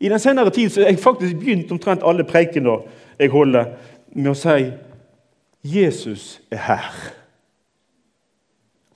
I 0.00 0.08
den 0.08 0.18
senere 0.18 0.50
tid 0.50 0.70
har 0.78 0.88
jeg 0.88 0.98
faktisk 0.98 1.36
begynt 1.36 1.72
omtrent 1.72 2.04
alle 2.06 2.24
preikener 2.24 2.86
jeg 3.18 3.30
holder, 3.30 3.74
med 4.16 4.32
å 4.32 4.34
si 4.34 4.70
Jesus 5.62 6.40
er 6.50 6.64
her. 6.66 6.94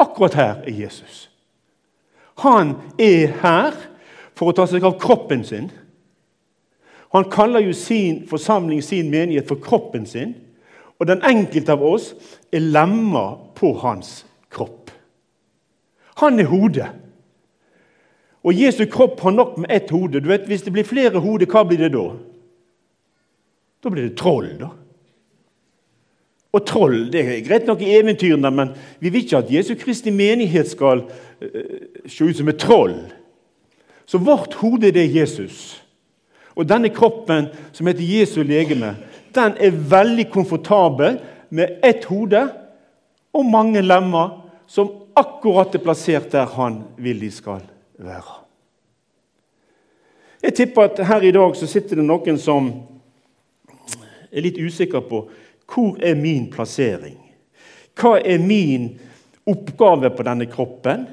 Akkurat 0.00 0.34
her 0.34 0.54
er 0.64 0.72
Jesus. 0.74 1.28
Han 2.42 2.74
er 2.98 3.34
her 3.42 3.76
for 4.34 4.50
å 4.50 4.56
ta 4.56 4.66
seg 4.66 4.84
av 4.86 4.96
kroppen 4.98 5.44
sin. 5.46 5.68
Han 7.14 7.28
kaller 7.30 7.62
jo 7.62 7.76
sin 7.76 8.24
forsamling, 8.26 8.82
sin 8.82 9.12
menighet, 9.12 9.46
for 9.46 9.60
kroppen 9.62 10.06
sin. 10.08 10.34
Og 10.98 11.06
den 11.06 11.22
enkelte 11.22 11.76
av 11.76 11.84
oss 11.84 12.10
er 12.50 12.64
lemmer 12.64 13.36
på 13.54 13.74
hans 13.84 14.24
kropp. 14.50 14.90
Han 16.22 16.40
er 16.40 16.50
hodet. 16.50 16.90
Og 18.44 18.52
Jesu 18.52 18.84
kropp 18.92 19.20
har 19.24 19.32
nok 19.32 19.56
med 19.56 19.72
ett 19.72 19.90
hode. 19.90 20.20
Du 20.20 20.28
vet, 20.28 20.46
Hvis 20.46 20.62
det 20.62 20.72
blir 20.72 20.84
flere 20.84 21.20
hoder, 21.20 21.46
hva 21.46 21.64
blir 21.64 21.78
det 21.80 21.92
da? 21.96 22.10
Da 23.82 23.90
blir 23.90 24.08
det 24.08 24.16
troll. 24.16 24.58
da. 24.60 24.68
Og 26.52 26.66
troll 26.66 27.10
det 27.10 27.24
er 27.24 27.46
greit 27.46 27.66
nok 27.66 27.80
i 27.82 27.96
eventyrene, 27.96 28.50
men 28.50 28.74
vi 29.00 29.10
vil 29.10 29.24
ikke 29.24 29.38
at 29.38 29.50
Jesu 29.50 29.74
Kristi 29.74 30.10
menighet 30.10 30.68
skal 30.70 31.02
uh, 31.02 31.48
se 32.06 32.24
ut 32.24 32.36
som 32.36 32.48
et 32.48 32.60
troll. 32.60 32.94
Så 34.06 34.18
vårt 34.18 34.54
hode 34.60 34.92
det 34.92 35.02
er 35.02 35.20
Jesus. 35.20 35.82
Og 36.54 36.68
denne 36.68 36.92
kroppen, 36.94 37.48
som 37.72 37.86
heter 37.86 38.04
Jesu 38.04 38.42
legeme, 38.42 38.94
den 39.34 39.56
er 39.58 39.74
veldig 39.90 40.28
komfortabel 40.30 41.18
med 41.50 41.80
ett 41.82 42.04
hode 42.04 42.46
og 43.34 43.46
mange 43.50 43.82
lemmer 43.82 44.44
som 44.70 44.92
akkurat 45.16 45.74
er 45.74 45.82
plassert 45.82 46.30
der 46.32 46.46
han 46.54 46.84
vil 46.96 47.18
de 47.20 47.30
skal 47.34 47.64
være. 47.98 48.40
Jeg 50.44 50.54
tipper 50.54 50.82
at 50.82 51.06
her 51.08 51.24
i 51.24 51.32
dag 51.32 51.56
så 51.56 51.66
sitter 51.66 51.96
det 51.96 52.04
noen 52.04 52.38
som 52.40 52.68
er 54.28 54.44
litt 54.44 54.58
usikker 54.60 55.04
på 55.08 55.24
hvor 55.70 55.96
er 56.04 56.18
min 56.18 56.50
plassering. 56.52 57.16
Hva 57.96 58.18
er 58.20 58.42
min 58.42 58.90
oppgave 59.48 60.10
på 60.12 60.26
denne 60.26 60.46
kroppen? 60.50 61.06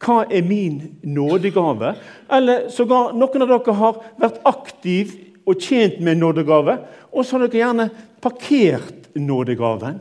Hva 0.00 0.22
er 0.30 0.46
min 0.46 0.78
nådegave? 1.02 1.92
Eller 2.32 2.68
sågar 2.72 3.12
noen 3.12 3.44
av 3.44 3.52
dere 3.52 3.74
har 3.80 3.98
vært 4.22 4.38
aktiv 4.48 5.12
og 5.48 5.60
tjent 5.60 6.00
med 6.04 6.20
nådegave, 6.20 6.78
og 7.12 7.24
så 7.24 7.36
har 7.36 7.44
dere 7.44 7.60
gjerne 7.60 7.88
parkert 8.24 9.10
nådegaven. 9.18 10.00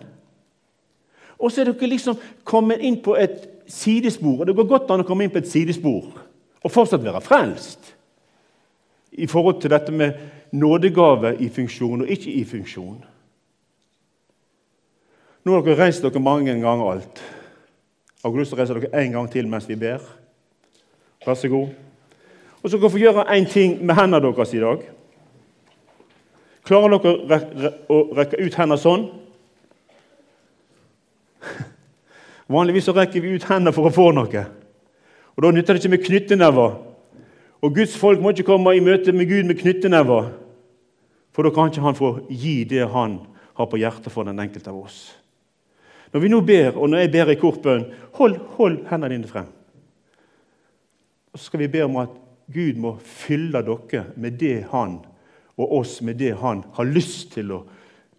Og 1.37 1.51
så 1.51 1.61
er 1.61 1.73
dere 1.73 1.91
liksom 1.91 2.15
kommet 2.47 2.83
inn 2.85 3.01
på 3.03 3.17
et 3.19 3.49
sidespor. 3.67 4.41
og 4.41 4.47
Det 4.47 4.55
går 4.55 4.71
godt 4.71 4.95
an 4.95 5.03
å 5.03 5.07
komme 5.07 5.27
inn 5.27 5.33
på 5.33 5.41
et 5.43 5.51
sidespor 5.51 6.26
og 6.67 6.73
fortsatt 6.73 7.05
være 7.05 7.23
frelst. 7.23 7.93
I 9.11 9.27
forhold 9.27 9.61
til 9.61 9.71
dette 9.71 9.91
med 9.91 10.13
nådegave 10.51 11.37
i 11.39 11.49
funksjon 11.49 12.01
og 12.03 12.11
ikke 12.11 12.31
i 12.31 12.43
funksjon. 12.45 12.99
Nå 15.47 15.53
har 15.55 15.63
dere 15.63 15.79
reist 15.79 16.03
dere 16.03 16.19
mange 16.19 16.51
ganger 16.59 16.91
alt. 16.91 17.23
Har 18.19 18.33
dere 18.33 18.43
lyst 18.43 18.51
til 18.51 18.57
å 18.57 18.61
reise 18.61 18.75
dere 18.75 19.03
en 19.03 19.15
gang 19.15 19.29
til 19.31 19.47
mens 19.47 19.69
vi 19.69 19.79
ber? 19.79 20.03
Vær 21.23 21.39
så 21.39 21.47
god. 21.51 21.71
Og 22.61 22.69
så 22.69 22.75
kan 22.75 22.83
dere 22.83 22.95
få 22.97 23.03
gjøre 23.05 23.27
én 23.37 23.47
ting 23.47 23.79
med 23.79 23.95
hendene 23.95 24.21
deres 24.27 24.53
i 24.53 24.61
dag. 24.63 24.83
Klarer 26.67 26.99
dere 26.99 27.71
å 27.87 28.01
rekke 28.17 28.43
ut 28.43 28.59
hendene 28.59 28.81
sånn? 28.81 29.07
Vanligvis 32.57 32.89
så 32.89 32.95
rekker 32.97 33.23
vi 33.23 33.37
ut 33.37 33.47
hendene 33.47 33.75
for 33.75 33.87
å 33.87 33.95
få 33.95 34.11
noe. 34.11 34.47
Og 35.37 35.43
Da 35.43 35.51
nytter 35.51 35.73
det 35.73 35.83
ikke 35.83 35.93
med 35.93 36.05
knyttenever. 36.05 36.71
Og 37.61 37.73
Guds 37.75 37.97
folk 37.97 38.21
må 38.21 38.33
ikke 38.33 38.47
komme 38.47 38.73
i 38.73 38.81
møte 38.81 39.13
med 39.13 39.29
Gud 39.29 39.45
med 39.45 39.57
knyttenever, 39.57 40.31
for 41.33 41.45
da 41.45 41.51
kan 41.53 41.69
ikke 41.69 41.81
han 41.85 41.97
få 41.97 42.09
gi 42.29 42.63
det 42.69 42.87
han 42.89 43.19
har 43.57 43.69
på 43.69 43.77
hjertet 43.77 44.13
for 44.13 44.25
den 44.25 44.39
enkelte 44.41 44.69
av 44.69 44.79
oss. 44.81 44.97
Når 46.13 46.23
vi 46.23 46.29
nå 46.29 46.41
ber, 46.41 46.77
og 46.77 46.89
når 46.89 47.03
jeg 47.03 47.11
ber 47.13 47.31
i 47.33 47.37
korpbønn, 47.37 47.85
hold, 48.17 48.37
hold 48.57 48.77
hendene 48.89 49.13
dine 49.13 49.29
frem. 49.29 49.49
Og 51.33 51.39
Så 51.39 51.49
skal 51.49 51.59
vi 51.59 51.71
be 51.73 51.83
om 51.85 51.97
at 52.01 52.13
Gud 52.53 52.77
må 52.81 52.97
fylle 53.03 53.61
dere 53.61 54.05
med 54.15 54.39
det 54.39 54.67
han 54.71 54.99
og 55.57 55.73
oss 55.81 55.99
med 56.01 56.17
det 56.17 56.35
han 56.37 56.63
har 56.73 56.85
lyst 56.85 57.33
til 57.33 57.51
å 57.51 57.63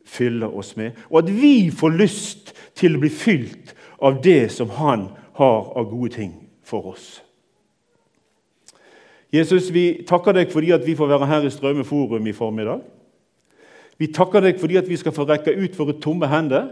fylle 0.07 0.47
oss 0.47 0.77
med. 0.77 0.95
Og 1.11 1.23
at 1.23 1.31
vi 1.31 1.71
får 1.71 1.99
lyst 1.99 2.53
til 2.79 2.95
å 2.95 3.03
bli 3.03 3.11
fylt 3.11 3.75
av 4.03 4.23
det 4.23 4.53
som 4.53 4.71
han 4.71 5.09
har 5.39 5.73
av 5.79 5.91
gode 5.91 6.15
ting 6.15 6.48
for 6.69 6.93
oss. 6.93 7.19
Jesus, 9.33 9.69
vi 9.73 10.05
takker 10.09 10.37
deg 10.37 10.53
fordi 10.53 10.73
at 10.73 10.85
vi 10.87 10.97
får 10.97 11.11
være 11.11 11.29
her 11.29 11.45
i 11.45 11.53
Strømme 11.53 11.85
forum 11.85 12.27
i 12.27 12.37
formiddag. 12.37 12.81
Vi 13.99 14.09
takker 14.15 14.45
deg 14.45 14.61
fordi 14.61 14.79
at 14.81 14.89
vi 14.89 14.97
skal 14.97 15.13
få 15.13 15.27
rekke 15.29 15.57
ut 15.59 15.77
våre 15.79 15.97
tomme 16.01 16.29
hender. 16.31 16.71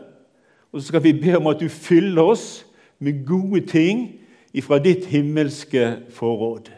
Og 0.72 0.80
så 0.80 0.88
skal 0.88 1.04
vi 1.04 1.16
be 1.16 1.36
om 1.36 1.48
at 1.50 1.60
du 1.60 1.68
fyller 1.68 2.32
oss 2.32 2.64
med 2.98 3.24
gode 3.28 3.66
ting 3.68 4.08
fra 4.64 4.78
ditt 4.80 5.04
himmelske 5.10 5.84
forråd. 6.16 6.70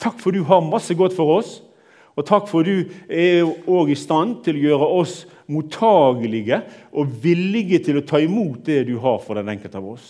Takk 0.00 0.20
for 0.22 0.32
du 0.32 0.44
har 0.46 0.64
masse 0.64 0.94
godt 0.96 1.16
for 1.16 1.38
oss. 1.40 1.58
Og 2.16 2.24
takk 2.26 2.48
for 2.50 2.66
du 2.66 2.88
er 3.10 3.44
òg 3.68 3.92
i 3.92 3.98
stand 3.98 4.40
til 4.46 4.56
å 4.56 4.64
gjøre 4.64 4.88
oss 5.02 5.18
mottagelige 5.48 6.62
og 6.90 7.12
villige 7.22 7.82
til 7.84 8.00
å 8.00 8.06
ta 8.06 8.20
imot 8.22 8.64
det 8.66 8.86
du 8.88 8.96
har 9.02 9.20
for 9.22 9.38
den 9.38 9.52
enkelte 9.52 9.78
av 9.78 9.92
oss. 9.92 10.08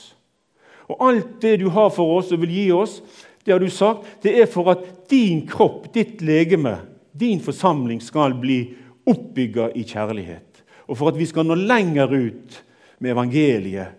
Og 0.88 1.02
alt 1.04 1.38
det 1.42 1.58
du 1.62 1.68
har 1.72 1.90
for 1.94 2.18
oss 2.18 2.32
og 2.32 2.42
vil 2.44 2.54
gi 2.56 2.68
oss, 2.72 2.98
det 3.44 3.54
har 3.54 3.62
du 3.62 3.70
sagt, 3.72 4.06
det 4.24 4.34
er 4.40 4.48
for 4.50 4.70
at 4.72 4.84
din 5.10 5.44
kropp, 5.48 5.88
ditt 5.94 6.20
legeme, 6.24 6.78
din 7.12 7.40
forsamling 7.40 8.00
skal 8.04 8.36
bli 8.40 8.62
oppbygga 9.08 9.70
i 9.76 9.86
kjærlighet 9.88 10.48
og 10.88 10.96
for 10.96 11.12
at 11.12 11.18
vi 11.20 11.28
skal 11.28 11.46
nå 11.46 11.56
lenger 11.60 12.12
ut 12.12 12.58
med 12.98 13.12
evangeliet, 13.12 13.94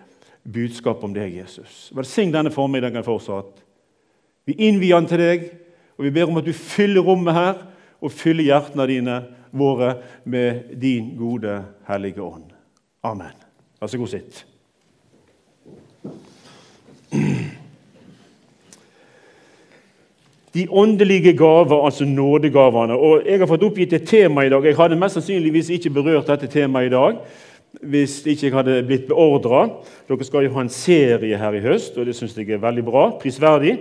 budskap 0.50 1.04
om 1.06 1.14
deg, 1.14 1.36
Jesus. 1.38 1.90
Velsign 1.96 2.34
denne 2.34 2.52
formiddagen 2.52 3.06
fortsatt. 3.06 3.62
Vi 4.50 4.58
innvier 4.66 4.98
den 4.98 5.10
til 5.12 5.22
deg, 5.22 5.44
og 6.00 6.08
vi 6.08 6.14
ber 6.16 6.32
om 6.32 6.40
at 6.42 6.48
du 6.48 6.56
fyller 6.56 7.06
rommet 7.06 7.38
her 7.38 7.60
og 8.02 8.16
fyller 8.16 8.48
hjertene 8.48 8.88
dine 8.90 9.18
våre 9.52 9.92
med 10.26 10.74
din 10.82 11.14
gode, 11.20 11.60
hellige 11.90 12.24
ånd. 12.24 12.50
Amen. 13.06 13.36
Vær 13.80 13.92
så 13.92 14.00
god, 14.02 14.12
sitt. 14.16 14.42
De 20.54 20.66
åndelige 20.70 21.34
gaver, 21.38 21.86
altså 21.86 22.06
nådegavene. 22.06 22.94
Og 22.94 23.22
Jeg 23.26 23.40
har 23.40 23.48
fått 23.48 23.64
oppgitt 23.64 23.94
et 23.94 24.08
tema 24.08 24.46
i 24.46 24.50
dag. 24.50 24.66
Jeg 24.66 24.78
hadde 24.78 24.98
mest 24.98 25.20
sannsynligvis 25.20 25.70
ikke 25.70 25.94
berørt 25.94 26.28
dette 26.28 26.48
temaet 26.48 26.90
i 26.90 26.96
dag 26.96 27.22
hvis 27.86 28.24
ikke 28.26 28.48
jeg 28.48 28.56
hadde 28.56 28.80
blitt 28.88 29.06
beordra. 29.08 29.68
Dere 30.10 30.26
skal 30.26 30.48
jo 30.48 30.54
ha 30.56 30.64
en 30.66 30.72
serie 30.74 31.38
her 31.38 31.54
i 31.54 31.62
høst, 31.62 31.98
og 31.98 32.08
det 32.08 32.16
syns 32.18 32.34
jeg 32.38 32.50
er 32.50 32.64
veldig 32.64 32.86
bra. 32.88 33.04
Prisverdig. 33.22 33.76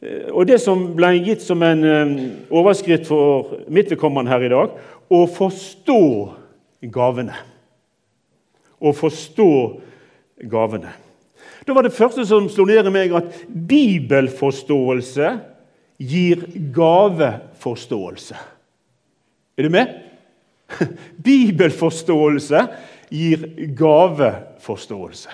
Eh, 0.00 0.30
og 0.30 0.46
Det 0.46 0.60
som 0.62 0.84
ble 0.94 1.10
gitt 1.18 1.42
som 1.42 1.62
en 1.62 1.82
overskritt 1.84 2.50
overskrift 2.50 3.06
for 3.10 3.56
mitt 3.68 3.90
vedkommende 3.90 4.30
her 4.30 4.46
i 4.46 4.52
dag 4.52 4.78
å 5.10 5.24
forstå 5.26 6.04
gavene. 6.94 7.34
Å 8.80 8.92
forstå 8.92 9.50
gavene. 10.50 10.92
Da 11.66 11.72
var 11.72 11.82
det 11.82 11.96
første 11.96 12.26
som 12.28 12.48
slo 12.52 12.66
ned 12.68 12.86
i 12.86 12.92
meg, 12.92 13.12
at 13.16 13.44
bibelforståelse 13.48 15.30
gir 15.98 16.46
gaveforståelse. 16.74 18.36
Er 19.58 19.62
du 19.62 19.70
med? 19.70 19.94
Bibelforståelse 21.24 22.66
gir 23.10 23.48
gaveforståelse. 23.76 25.30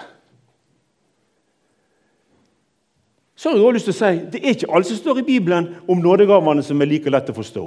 Så 3.40 3.48
har 3.48 3.56
jeg 3.56 3.64
også 3.64 3.72
lyst 3.72 3.86
til 3.88 3.94
å 3.94 4.00
si, 4.00 4.16
Det 4.32 4.40
er 4.42 4.52
ikke 4.52 4.72
alt 4.76 4.86
som 4.86 4.98
står 4.98 5.22
i 5.22 5.28
Bibelen 5.30 5.70
om 5.88 6.02
nådegavene 6.02 6.62
som 6.64 6.80
er 6.82 6.90
like 6.90 7.10
lett 7.10 7.30
å 7.32 7.36
forstå. 7.38 7.64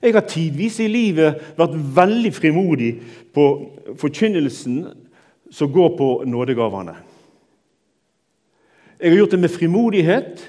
Jeg 0.00 0.14
har 0.14 0.24
tidvis 0.30 0.78
i 0.80 0.86
livet 0.88 1.42
vært 1.58 1.74
veldig 1.98 2.30
frimodig 2.32 2.92
på 3.34 3.44
forkynnelsen 3.98 4.78
som 5.52 5.72
går 5.74 5.90
på 5.98 6.08
nådegavene. 6.28 6.94
Jeg 8.98 9.12
har 9.12 9.20
gjort 9.20 9.34
det 9.36 9.42
med 9.42 9.52
frimodighet. 9.52 10.46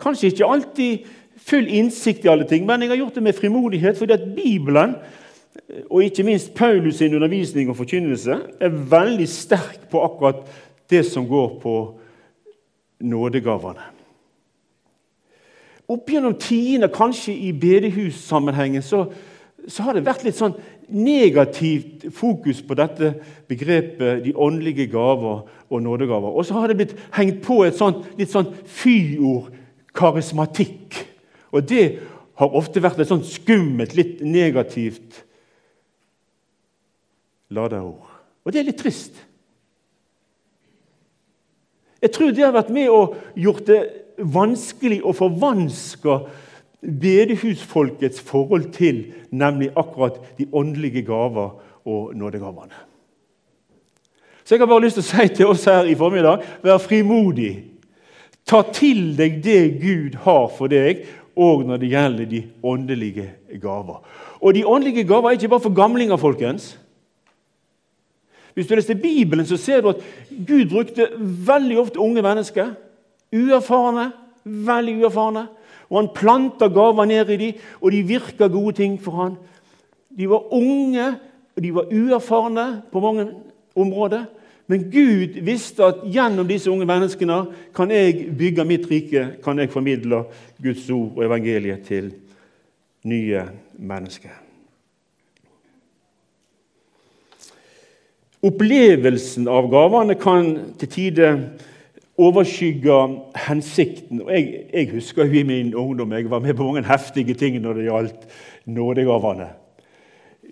Kanskje 0.00 0.32
ikke 0.32 0.48
alltid 0.50 1.10
full 1.44 1.68
innsikt 1.68 2.24
i 2.24 2.30
alle 2.32 2.46
ting, 2.48 2.66
men 2.66 2.82
jeg 2.82 2.94
har 2.94 3.02
gjort 3.02 3.18
det 3.18 3.22
med 3.22 3.36
frimodighet 3.36 3.98
fordi 3.98 4.16
at 4.16 4.28
Bibelen 4.36 4.96
og 5.90 6.04
ikke 6.04 6.24
minst 6.26 6.54
Paulus' 6.58 6.98
sin 6.98 7.14
undervisning 7.14 7.70
og 7.70 7.76
forkynnelse 7.76 8.38
er 8.60 8.68
veldig 8.68 9.28
sterk 9.28 9.88
på 9.90 10.02
akkurat 10.02 10.42
det 10.90 11.04
som 11.06 11.28
går 11.28 11.58
på 11.62 11.74
nådegavene. 13.00 13.90
Opp 15.88 16.10
gjennom 16.10 16.34
tidene, 16.40 16.88
kanskje 16.88 17.34
i 17.36 17.52
bedehussammenhengen, 17.52 18.82
så, 18.82 19.04
så 19.68 19.84
har 19.84 19.96
det 19.96 20.06
vært 20.06 20.24
litt 20.24 20.38
sånn 20.38 20.56
negativt 20.88 22.06
fokus 22.12 22.62
på 22.64 22.76
dette 22.76 23.12
begrepet 23.48 24.24
de 24.24 24.32
åndelige 24.36 24.88
gaver 24.92 25.44
og 25.44 25.82
nådegaver. 25.84 26.32
Og 26.32 26.46
så 26.46 26.56
har 26.56 26.72
det 26.72 26.78
blitt 26.80 26.96
hengt 27.16 27.42
på 27.44 27.62
et 27.64 27.76
sånt, 27.76 28.06
litt 28.18 28.32
sånn 28.32 28.48
fyord 28.64 29.52
karismatikk. 29.94 30.98
Og 31.54 31.68
det 31.68 31.84
har 32.40 32.56
ofte 32.58 32.82
vært 32.82 32.98
et 33.02 33.10
sånt 33.10 33.28
skummelt, 33.30 33.94
litt 33.94 34.22
negativt 34.26 35.22
ladeord. 37.54 38.10
Og 38.44 38.52
det 38.52 38.60
er 38.60 38.68
litt 38.68 38.80
trist. 38.82 39.16
Jeg 42.04 42.12
tror 42.12 42.34
det 42.34 42.44
har 42.44 42.52
vært 42.52 42.72
med 42.74 42.90
og 42.92 43.14
gjort 43.38 43.64
det 43.70 43.82
vanskelig 44.18 45.00
å 45.06 45.14
forvanske 45.16 46.18
bedehusfolkets 46.84 48.20
forhold 48.20 48.74
til 48.74 49.06
nemlig 49.32 49.70
akkurat 49.72 50.18
de 50.36 50.46
åndelige 50.52 51.04
gaver 51.06 51.54
og 51.88 52.12
nådegavene. 52.16 52.76
Så 54.44 54.54
jeg 54.54 54.60
har 54.60 54.68
bare 54.68 54.84
lyst 54.84 55.00
til 55.00 55.04
å 55.04 55.08
si 55.08 55.28
til 55.32 55.48
oss 55.48 55.64
her 55.64 55.88
i 55.88 55.96
formiddag 55.96 56.44
vær 56.64 56.82
frimodig. 56.82 57.73
Ta 58.44 58.60
til 58.74 59.14
deg 59.16 59.40
det 59.44 59.80
Gud 59.80 60.18
har 60.24 60.48
for 60.52 60.68
deg, 60.68 61.06
og 61.34 61.64
når 61.66 61.80
det 61.82 61.90
gjelder 61.90 62.30
de 62.30 62.42
åndelige 62.62 63.30
gaver. 63.60 64.02
Og 64.40 64.54
de 64.54 64.66
åndelige 64.66 65.06
gaver 65.08 65.30
er 65.30 65.38
ikke 65.38 65.48
bare 65.48 65.64
for 65.64 65.74
gamlinger, 65.74 66.20
folkens. 66.20 66.74
Hvis 68.54 68.68
du 68.68 68.74
leser 68.76 68.94
Bibelen, 68.94 69.46
så 69.46 69.56
ser 69.58 69.80
du 69.82 69.90
at 69.90 70.02
Gud 70.30 70.68
brukte 70.70 71.08
veldig 71.18 71.78
ofte 71.80 72.00
unge 72.00 72.22
mennesker. 72.22 72.74
Uerfarne, 73.34 74.12
veldig 74.44 75.00
uerfarne. 75.02 75.48
Og 75.90 75.98
han 75.98 76.12
planta 76.14 76.68
gaver 76.70 77.08
ned 77.10 77.32
i 77.34 77.40
dem, 77.40 77.64
og 77.80 77.92
de 77.92 78.04
virka 78.06 78.46
gode 78.46 78.76
ting 78.78 78.94
for 79.02 79.24
han. 79.24 79.34
De 80.14 80.28
var 80.30 80.52
unge, 80.54 81.08
og 81.56 81.62
de 81.62 81.74
var 81.74 81.90
uerfarne 81.90 82.68
på 82.92 83.02
mange 83.02 83.26
områder. 83.74 84.28
Men 84.66 84.86
Gud 84.90 85.36
visste 85.44 85.84
at 85.84 86.04
gjennom 86.08 86.48
disse 86.48 86.70
unge 86.72 86.86
menneskene 86.88 87.40
kan 87.76 87.90
jeg 87.92 88.30
bygge 88.38 88.64
mitt 88.64 88.86
rike, 88.90 89.26
kan 89.44 89.60
jeg 89.60 89.72
formidle 89.72 90.22
Guds 90.62 90.86
ord 90.90 91.18
og 91.18 91.26
evangeliet 91.26 91.84
til 91.84 92.14
nye 93.04 93.44
mennesker. 93.76 94.40
Opplevelsen 98.44 99.46
av 99.48 99.68
gavene 99.72 100.16
kan 100.20 100.48
til 100.80 100.90
tider 100.92 101.38
overskygge 102.20 102.96
hensikten. 103.46 104.20
Jeg, 104.28 104.66
jeg 104.72 104.90
husker 104.92 105.28
jo 105.28 105.40
i 105.40 105.46
min 105.48 105.74
ungdom 105.74 106.12
jeg 106.12 106.30
var 106.30 106.42
med 106.44 106.56
på 106.56 106.66
mange 106.66 106.84
heftige 106.88 107.36
ting 107.36 107.56
når 107.60 107.78
det 107.78 107.86
gjaldt 107.88 108.26
nådegavene. 108.64 109.48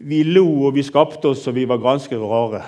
Vi 0.03 0.23
lo 0.27 0.47
og 0.67 0.75
vi 0.75 0.83
skapte 0.83 1.31
oss, 1.31 1.47
og 1.47 1.55
vi 1.55 1.69
var 1.69 1.79
ganske 1.85 2.17
rare. 2.19 2.63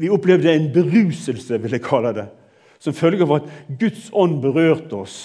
Vi 0.00 0.08
opplevde 0.08 0.52
en 0.52 0.70
beruselse, 0.72 1.60
vil 1.60 1.76
jeg 1.76 1.84
kalle 1.84 2.14
det, 2.16 2.26
som 2.80 2.96
følge 2.96 3.26
av 3.26 3.34
at 3.36 3.48
Guds 3.80 4.08
ånd 4.16 4.38
berørte 4.40 4.96
oss 4.96 5.16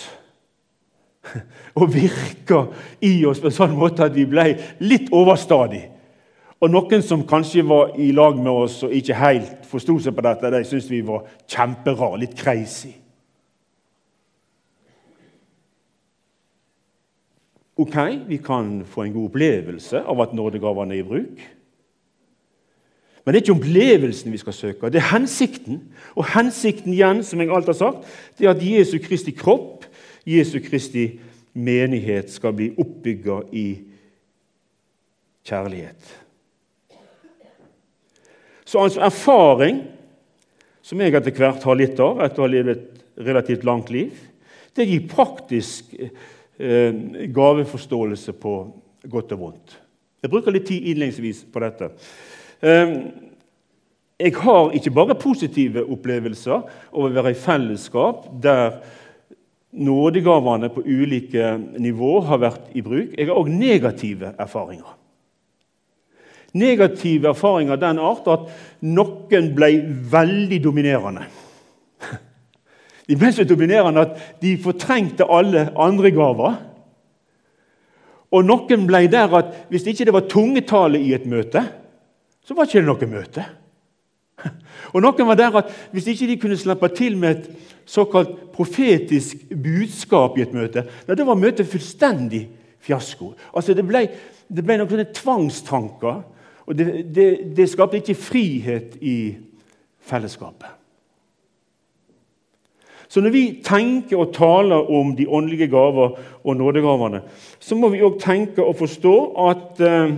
og 1.79 1.93
virka 1.93 2.65
i 2.99 3.13
oss 3.25 3.39
på 3.41 3.49
en 3.49 3.55
sånn 3.55 3.77
måte 3.79 4.05
at 4.05 4.17
vi 4.17 4.27
ble 4.29 4.49
litt 4.83 5.07
overstadig. 5.15 5.85
Og 6.59 6.71
noen 6.71 7.03
som 7.03 7.23
kanskje 7.27 7.63
var 7.67 7.95
i 7.99 8.11
lag 8.15 8.35
med 8.35 8.51
oss 8.51 8.81
og 8.87 8.93
ikke 8.95 9.17
helt 9.19 9.65
forsto 9.69 9.97
seg 10.03 10.15
på 10.15 10.23
dette, 10.27 10.51
de 10.51 10.61
syntes 10.67 10.91
vi 10.91 11.01
var 11.07 11.25
kjemperare, 11.51 12.21
litt 12.25 12.35
crazy. 12.39 12.93
Ok, 17.75 17.95
vi 18.27 18.37
kan 18.39 18.79
få 18.87 19.03
en 19.03 19.15
god 19.15 19.31
opplevelse 19.33 19.99
av 20.07 20.21
at 20.23 20.35
nådegavene 20.35 20.95
er 20.95 21.03
i 21.03 21.07
bruk. 21.07 21.41
Men 23.25 23.33
det 23.33 23.39
er 23.39 23.43
ikke 23.43 23.55
opplevelsen 23.57 24.31
vi 24.31 24.37
skal 24.37 24.53
søke, 24.53 24.89
det 24.93 24.99
er 25.01 25.09
hensikten. 25.09 25.79
Og 26.13 26.27
hensikten 26.35 26.93
igjen, 26.93 27.23
som 27.25 27.41
jeg 27.41 27.49
alt 27.49 27.71
har 27.71 27.77
sagt, 27.77 28.05
det 28.37 28.45
er 28.45 28.53
at 28.53 28.61
Jesu 28.61 28.99
Kristi 29.01 29.33
kropp, 29.33 29.87
Jesu 30.29 30.59
Kristi 30.61 31.07
menighet, 31.57 32.29
skal 32.29 32.53
bli 32.53 32.69
oppbygga 32.77 33.39
i 33.49 33.65
kjærlighet. 35.45 36.13
Så 38.65 38.83
altså 38.83 39.01
erfaring, 39.05 39.81
som 40.85 41.01
jeg 41.01 41.17
etter 41.17 41.33
hvert 41.33 41.65
har 41.65 41.77
litt 41.81 41.99
av 42.01 42.21
etter 42.21 42.41
å 42.41 42.45
ha 42.45 42.51
levd 42.53 42.73
et 42.75 43.03
relativt 43.25 43.65
langt 43.65 43.89
liv, 43.93 44.13
det 44.75 44.85
gir 44.85 45.09
praktisk 45.09 45.93
eh, 45.97 46.93
gaveforståelse 47.33 48.37
på 48.37 48.55
godt 49.09 49.33
og 49.33 49.41
vondt. 49.41 49.77
Jeg 50.21 50.33
bruker 50.33 50.53
litt 50.53 50.65
tid 50.69 50.89
innledningsvis 50.91 51.45
på 51.53 51.61
dette. 51.61 51.89
Ehm, 52.63 53.11
jeg 54.19 54.35
har 54.39 54.71
ikke 54.71 54.93
bare 54.95 55.17
positive 55.19 55.83
opplevelser 55.91 56.55
av 56.55 57.01
å 57.03 57.09
være 57.11 57.33
i 57.33 57.39
fellesskap 57.39 58.29
der 58.43 58.77
nådegavene 59.75 60.69
på 60.71 60.85
ulike 60.87 61.57
nivå 61.83 62.19
har 62.23 62.39
vært 62.45 62.69
i 62.71 62.83
bruk. 62.83 63.11
Jeg 63.17 63.27
har 63.27 63.35
òg 63.35 63.49
negative 63.51 64.31
erfaringer. 64.39 64.93
Negative 66.55 67.33
erfaringer 67.33 67.75
av 67.75 67.81
den 67.81 67.99
art 67.99 68.29
at 68.31 68.45
noen 68.87 69.49
ble 69.57 69.71
veldig 70.11 70.61
dominerende. 70.63 71.25
De 73.09 73.17
ble 73.19 73.33
så 73.35 73.43
dominerende 73.43 74.05
at 74.07 74.21
de 74.41 74.55
fortrengte 74.63 75.27
alle 75.27 75.67
andre 75.75 76.13
gaver. 76.15 76.55
Og 78.31 78.47
noen 78.47 78.87
ble 78.87 79.03
der 79.11 79.35
at 79.35 79.51
hvis 79.69 79.83
det 79.83 79.97
ikke 79.99 80.15
var 80.15 80.29
tungetale 80.31 81.03
i 81.03 81.11
et 81.15 81.27
møte, 81.29 81.61
så 82.45 82.53
var 82.53 82.67
ikke 82.67 82.81
det 82.83 82.89
noe 82.89 83.09
møte. 83.09 83.45
Og 84.93 85.01
Noen 85.01 85.29
var 85.29 85.39
der 85.39 85.57
at 85.61 85.71
hvis 85.93 86.11
ikke 86.11 86.29
de 86.29 86.37
kunne 86.41 86.59
slippe 86.59 86.89
til 86.93 87.17
med 87.17 87.39
et 87.39 87.49
såkalt 87.89 88.51
profetisk 88.55 89.41
budskap 89.49 90.37
i 90.37 90.45
et 90.45 90.53
møte, 90.55 90.85
da 90.85 91.27
var 91.27 91.39
møtet 91.39 91.69
fullstendig 91.69 92.45
fiasko. 92.85 93.33
Altså 93.53 93.73
Det 93.73 93.85
ble, 93.87 94.05
det 94.47 94.65
ble 94.65 94.77
noen 94.79 94.91
sånne 94.91 95.11
tvangstanker, 95.15 96.23
og 96.65 96.77
det, 96.77 96.87
det, 97.13 97.27
det 97.57 97.69
skapte 97.69 98.01
ikke 98.01 98.17
frihet 98.17 98.97
i 99.01 99.35
fellesskapet. 100.05 100.71
Så 103.07 103.21
når 103.21 103.33
vi 103.35 103.43
tenker 103.63 104.17
og 104.19 104.33
taler 104.33 104.89
om 104.91 105.13
de 105.15 105.27
åndelige 105.29 105.69
gaver 105.71 106.17
og 106.43 106.57
nådegavene, 106.57 107.21
så 107.61 107.77
må 107.77 107.91
vi 107.93 108.01
òg 108.03 108.17
tenke 108.21 108.65
og 108.65 108.79
forstå 108.79 109.13
at 109.45 109.81
eh, 109.85 110.15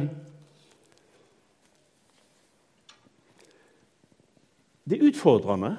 Det 4.87 4.97
er 4.97 5.09
utfordrende 5.09 5.73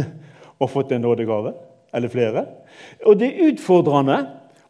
å 0.62 0.68
få 0.70 0.84
til 0.84 0.98
en 0.98 1.04
nådegave, 1.04 1.52
eller 1.94 2.10
flere. 2.10 2.46
Og 3.04 3.18
det 3.20 3.28
er 3.30 3.52
utfordrende 3.52 4.18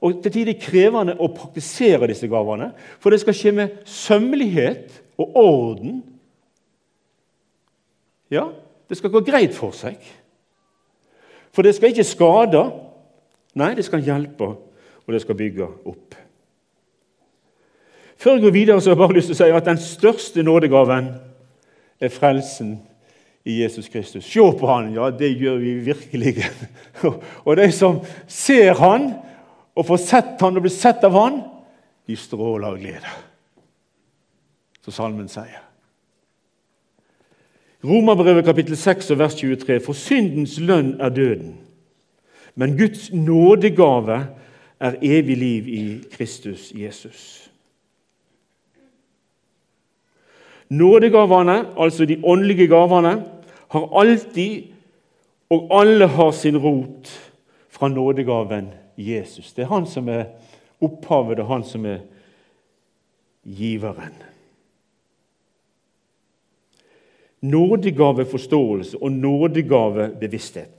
og 0.04 0.18
til 0.24 0.34
tider 0.34 0.58
krevende 0.60 1.14
å 1.16 1.30
praktisere 1.32 2.10
disse 2.10 2.28
gavene. 2.28 2.72
For 3.00 3.14
det 3.14 3.22
skal 3.22 3.36
skje 3.36 3.52
med 3.56 3.78
sømmelighet 3.88 4.98
og 5.22 5.38
orden. 5.40 6.02
Ja, 8.34 8.50
det 8.90 8.98
skal 8.98 9.14
gå 9.14 9.22
greit 9.24 9.56
for 9.56 9.72
seg. 9.76 9.96
For 11.54 11.64
det 11.64 11.76
skal 11.76 11.94
ikke 11.94 12.04
skade. 12.04 12.66
Nei, 13.56 13.72
det 13.78 13.86
skal 13.86 14.04
hjelpe, 14.04 14.50
og 15.06 15.14
det 15.14 15.22
skal 15.22 15.38
bygge 15.38 15.70
opp. 15.86 16.18
Før 18.20 18.36
jeg 18.36 18.44
går 18.44 18.54
videre, 18.54 18.80
så 18.80 18.90
har 18.90 18.96
jeg 18.96 19.02
bare 19.06 19.16
lyst 19.16 19.30
til 19.30 19.36
å 19.36 19.40
si 19.40 19.56
at 19.56 19.70
den 19.70 19.80
største 19.80 20.44
nådegaven 20.44 21.14
er 22.02 22.12
frelsen 22.12 22.76
i 23.44 23.60
Jesus 23.62 23.88
Kristus. 23.88 24.24
Se 24.24 24.40
på 24.40 24.66
han, 24.66 24.92
ja, 24.94 25.10
det 25.10 25.34
gjør 25.36 25.58
vi 25.60 25.74
virkelig. 25.84 26.46
og 27.46 27.56
de 27.56 27.68
som 27.72 28.00
ser 28.26 28.74
han, 28.80 29.12
og 29.74 29.86
får 29.86 30.00
sett 30.00 30.40
han 30.40 30.56
og 30.56 30.64
blir 30.64 30.72
sett 30.72 31.04
av 31.04 31.16
han, 31.18 31.42
de 32.08 32.16
stråler 32.16 32.68
av 32.70 32.80
glede. 32.80 33.14
Så 34.84 34.92
salmen 34.94 35.28
sier. 35.32 35.60
Romerbrevet 37.84 38.46
kapittel 38.46 38.76
6 38.80 39.10
og 39.12 39.20
vers 39.20 39.36
23.: 39.36 39.80
For 39.84 39.96
syndens 39.96 40.56
lønn 40.60 40.94
er 41.00 41.12
døden, 41.12 41.54
men 42.56 42.78
Guds 42.78 43.10
nådegave 43.12 44.22
er 44.80 45.00
evig 45.02 45.36
liv 45.36 45.68
i 45.68 45.84
Kristus 46.12 46.70
Jesus. 46.76 47.50
Nådegavene, 50.68 51.66
altså 51.76 52.04
de 52.08 52.20
åndelige 52.24 52.66
gavene, 52.68 53.18
har 53.74 53.90
alltid 54.00 54.70
og 55.52 55.70
alle 55.74 56.06
har 56.06 56.32
sin 56.32 56.58
rot 56.58 57.10
fra 57.70 57.88
nådegaven 57.88 58.70
Jesus. 58.96 59.52
Det 59.52 59.64
er 59.64 59.72
han 59.72 59.86
som 59.86 60.08
er 60.08 60.30
opphavet, 60.82 61.42
og 61.42 61.50
han 61.50 61.64
som 61.66 61.84
er 61.86 62.04
giveren. 63.44 64.14
Nådegaveforståelse 67.44 69.02
og 69.02 69.12
nådegavebevissthet. 69.12 70.70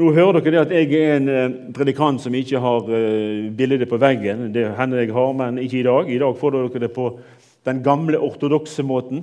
Nå 0.00 0.08
hører 0.16 0.40
dere 0.40 0.52
det 0.54 0.60
at 0.62 0.70
jeg 0.72 1.04
er 1.04 1.18
en 1.18 1.28
eh, 1.28 1.56
predikant 1.76 2.20
som 2.22 2.32
ikke 2.34 2.60
har 2.64 2.86
uh, 2.88 3.50
bildet 3.52 3.84
på 3.90 3.98
veggen. 4.00 4.46
Det 4.54 4.70
hender 4.78 5.02
jeg 5.02 5.12
har, 5.12 5.34
men 5.36 5.60
ikke 5.60 5.82
i 5.82 5.84
dag. 5.84 6.08
I 6.08 6.16
dag 6.22 6.38
får 6.40 6.54
dere 6.54 6.80
det 6.86 6.94
på 6.96 7.10
den 7.68 7.82
gamle 7.84 8.16
ortodokse 8.24 8.82
måten. 8.88 9.20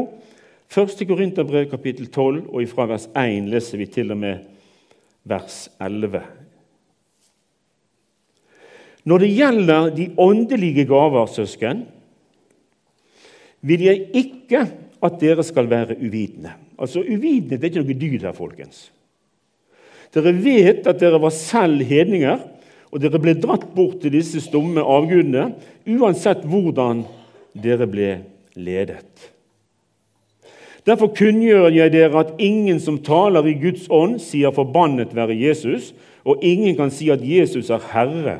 1. 0.70 0.98
Korinterbrev 1.06 1.70
kapittel 1.70 2.08
12, 2.10 2.46
og 2.50 2.62
ifra 2.62 2.88
vers 2.90 3.08
1 3.14 3.50
leser 3.50 3.78
vi 3.78 3.86
til 3.90 4.10
og 4.14 4.20
med 4.22 4.42
vers 5.26 5.66
11 5.82 6.22
når 9.06 9.22
det 9.22 9.34
gjelder 9.36 9.92
de 9.94 10.08
åndelige 10.18 10.84
gaver, 10.90 11.28
søsken, 11.30 11.84
vil 13.62 13.84
jeg 13.86 14.08
ikke 14.18 14.64
at 15.06 15.20
dere 15.20 15.44
skal 15.46 15.70
være 15.70 15.96
uvitende. 16.00 16.56
Altså, 16.78 17.00
Uvitenhet 17.00 17.62
er 17.62 17.70
ikke 17.70 17.84
noe 17.84 17.98
dyd 18.00 18.26
her, 18.26 18.34
folkens. 18.34 18.88
Dere 20.14 20.32
vet 20.32 20.86
at 20.86 21.00
dere 21.00 21.20
var 21.22 21.34
selv 21.34 21.82
hedninger, 21.86 22.42
og 22.92 23.02
dere 23.02 23.20
ble 23.20 23.34
dratt 23.38 23.66
bort 23.74 24.00
til 24.02 24.14
disse 24.14 24.40
stumme 24.44 24.82
avgudene, 24.82 25.50
uansett 25.86 26.44
hvordan 26.46 27.04
dere 27.56 27.88
ble 27.90 28.12
ledet. 28.56 29.32
Derfor 30.86 31.10
kunngjør 31.18 31.72
jeg 31.74 31.90
dere 31.96 32.20
at 32.22 32.36
ingen 32.38 32.78
som 32.80 33.00
taler 33.02 33.48
i 33.50 33.56
Guds 33.58 33.88
ånd, 33.90 34.20
sier 34.22 34.54
'forbannet 34.54 35.14
være 35.14 35.34
Jesus', 35.34 35.92
og 36.24 36.42
ingen 36.42 36.76
kan 36.76 36.90
si 36.90 37.10
at 37.10 37.22
Jesus 37.22 37.70
er 37.70 37.82
Herre 37.92 38.38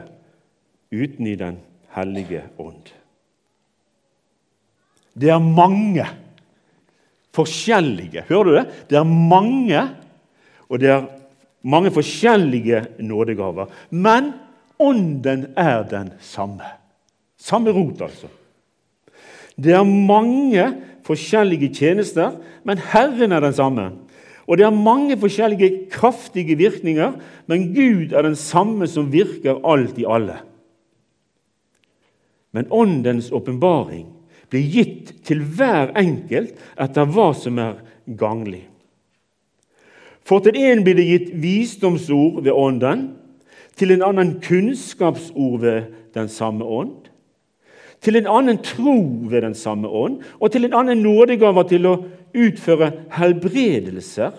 uten 0.92 1.26
i 1.26 1.34
Den 1.34 1.58
hellige 1.94 2.42
ånd. 2.58 2.92
Det 5.20 5.28
er 5.30 5.38
mange 5.38 6.06
forskjellige 7.36 8.24
Hører 8.28 8.44
du 8.44 8.54
det? 8.56 8.66
Det 8.90 8.98
er 8.98 9.04
mange, 9.04 9.80
og 10.68 10.80
det 10.80 10.88
er 10.88 11.06
mange 11.66 11.90
forskjellige 11.90 12.84
nådegaver. 13.02 13.70
Men 13.90 14.32
ånden 14.78 15.46
er 15.56 15.82
den 15.90 16.12
samme. 16.20 16.64
Samme 17.38 17.74
rot, 17.74 18.00
altså. 18.06 18.30
Det 19.56 19.72
er 19.72 19.84
mange 19.84 20.66
forskjellige 21.06 21.72
tjenester, 21.74 22.36
men 22.64 22.78
Herren 22.78 23.32
er 23.32 23.40
den 23.40 23.56
samme. 23.56 23.86
Og 24.46 24.58
det 24.58 24.66
er 24.66 24.74
mange 24.74 25.16
forskjellige 25.18 25.88
kraftige 25.90 26.56
virkninger, 26.56 27.16
men 27.46 27.72
Gud 27.74 28.12
er 28.12 28.22
den 28.22 28.36
samme 28.36 28.86
som 28.86 29.10
virker 29.12 29.58
alt 29.66 29.98
i 29.98 30.06
alle. 30.08 30.38
Men 32.54 32.70
Åndens 32.70 33.32
åpenbaring 33.32 34.06
blir 34.50 34.70
gitt 34.70 35.10
til 35.26 35.42
hver 35.42 35.90
enkelt 35.98 36.54
etter 36.78 37.10
hva 37.10 37.32
som 37.34 37.58
er 37.58 37.80
ganglig. 38.06 38.62
For 40.26 40.42
til 40.42 40.58
en 40.58 40.82
blir 40.82 40.98
det 40.98 41.06
gitt 41.06 41.28
visdomsord 41.38 42.42
ved 42.42 42.52
Ånden, 42.52 43.12
til 43.76 43.92
en 43.92 44.02
annen 44.02 44.38
kunnskapsord 44.42 45.60
ved 45.60 45.92
den 46.16 46.28
samme 46.32 46.64
ånd, 46.64 47.10
til 48.00 48.16
en 48.16 48.26
annen 48.26 48.58
tro 48.64 48.96
ved 49.30 49.42
den 49.42 49.54
samme 49.54 49.88
ånd, 49.88 50.20
og 50.40 50.52
til 50.52 50.64
en 50.64 50.74
annen 50.74 51.02
nådegave 51.04 51.64
til 51.68 51.86
å 51.86 51.94
utføre 52.36 52.90
helbredelser 53.16 54.34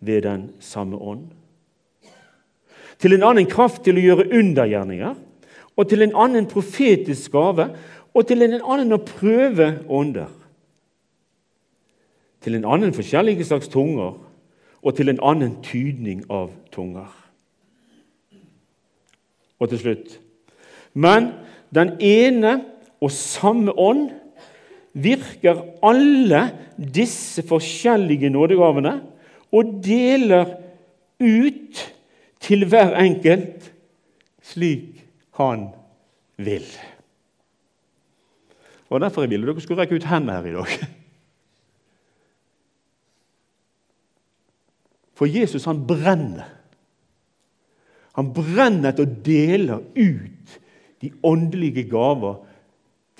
ved 0.00 0.22
den 0.26 0.48
samme 0.60 0.96
ånd. 0.96 1.26
Til 2.98 3.16
en 3.16 3.26
annen 3.26 3.48
kraft 3.50 3.82
til 3.84 3.98
å 3.98 4.04
gjøre 4.04 4.30
undergjerninger, 4.30 5.14
og 5.76 5.88
til 5.88 6.04
en 6.04 6.14
annen 6.14 6.46
profetisk 6.46 7.32
gave, 7.32 7.72
og 8.14 8.26
til 8.28 8.44
en 8.44 8.60
annen 8.60 8.94
å 8.94 9.02
prøve 9.02 9.72
ånder. 9.88 10.30
Til 12.42 12.58
en 12.58 12.66
annen 12.68 12.94
forskjellige 12.94 13.46
slags 13.48 13.70
tunger, 13.72 14.14
og 14.82 14.96
til 14.96 15.12
en 15.12 15.20
annen 15.22 15.56
tydning 15.62 16.24
av 16.30 16.50
tunger. 16.74 17.10
Og 19.62 19.70
til 19.70 19.78
slutt 19.78 20.18
Men 20.94 21.30
den 21.74 21.94
ene 22.04 22.58
og 23.00 23.10
samme 23.14 23.72
ånd 23.80 24.10
virker 24.92 25.62
alle 25.82 26.42
disse 26.76 27.40
forskjellige 27.48 28.28
nådegavene 28.34 28.98
og 29.52 29.78
deler 29.84 30.58
ut 31.22 31.80
til 32.42 32.66
hver 32.68 32.96
enkelt 33.00 33.70
slik 34.44 35.00
han 35.38 35.70
vil. 36.36 36.66
Og 38.92 39.00
Derfor 39.00 39.26
ville 39.26 39.46
dere 39.46 39.64
skulle 39.64 39.80
rekke 39.80 39.96
ut 39.96 40.10
hendene 40.10 40.36
her 40.36 40.50
i 40.50 40.56
dag. 40.58 41.01
For 45.22 45.30
Jesus 45.30 45.68
han 45.70 45.84
brenner. 45.86 46.48
Han 48.18 48.32
brenner 48.34 48.88
etter 48.90 49.06
å 49.06 49.20
dele 49.22 49.76
ut 49.94 50.56
de 50.98 51.12
åndelige 51.22 51.84
gaver 51.86 52.40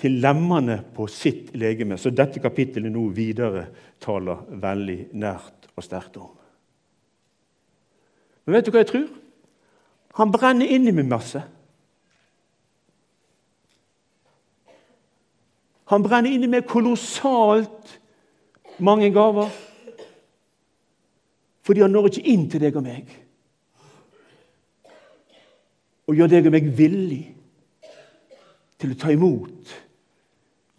til 0.03 0.17
lemmene 0.19 0.81
på 0.91 1.07
sitt 1.07 1.53
legeme, 1.55 1.95
så 1.95 2.11
dette 2.11 2.43
kapittelet 2.43 2.91
nå 2.91 3.05
videre 3.15 3.69
taler 4.03 4.43
veldig 4.51 4.97
nært 5.15 5.71
og 5.71 5.87
sterkt 5.87 6.19
om. 6.19 6.35
Men 8.43 8.57
vet 8.57 8.67
du 8.67 8.75
hva 8.75 8.83
jeg 8.83 8.91
tror? 8.91 9.09
Han 10.19 10.35
brenner 10.35 10.75
inni 10.75 10.91
meg 10.91 11.07
masse. 11.07 11.39
Han 15.95 16.03
brenner 16.03 16.35
inni 16.35 16.51
meg 16.51 16.67
kolossalt 16.67 17.95
mange 18.83 19.07
gaver. 19.15 19.55
Fordi 21.63 21.83
han 21.83 21.93
når 21.95 22.09
ikke 22.09 22.27
inn 22.33 22.49
til 22.51 22.63
deg 22.63 22.75
og 22.75 22.85
meg. 22.85 23.13
Og 26.07 26.17
gjør 26.19 26.31
deg 26.33 26.49
og 26.49 26.55
meg 26.55 26.67
villig 26.75 27.23
til 28.81 28.91
å 28.91 28.99
ta 28.99 29.13
imot 29.13 29.73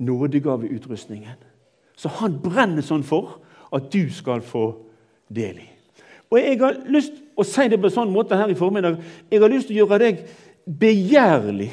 nådegaveutrustningen. 0.04 1.40
Så 1.96 2.10
han 2.20 2.36
brenner 2.42 2.84
sånn 2.84 3.06
for 3.06 3.38
at 3.74 3.88
du 3.94 4.02
skal 4.12 4.44
få 4.44 4.66
del 5.32 5.62
i. 5.62 5.68
Og 6.28 6.40
Jeg 6.40 6.58
har 6.60 6.80
lyst 6.90 7.20
å 7.38 7.44
si 7.46 7.68
det 7.70 7.78
på 7.80 7.88
en 7.88 7.94
sånn 7.94 8.12
måte 8.12 8.36
her 8.36 8.50
i 8.50 8.58
formiddag. 8.58 8.98
Jeg 9.30 9.40
har 9.40 9.52
lyst 9.52 9.70
til 9.70 9.78
å 9.78 9.84
gjøre 9.84 10.02
deg 10.02 10.24
begjærlig 10.64 11.70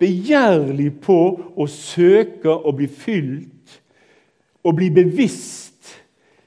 begjærlig 0.00 0.90
på 1.04 1.18
å 1.56 1.66
søke 1.70 2.52
å 2.52 2.72
bli 2.76 2.88
fylt 2.90 3.78
og 4.66 4.76
bli 4.78 4.90
bevisst 4.92 5.65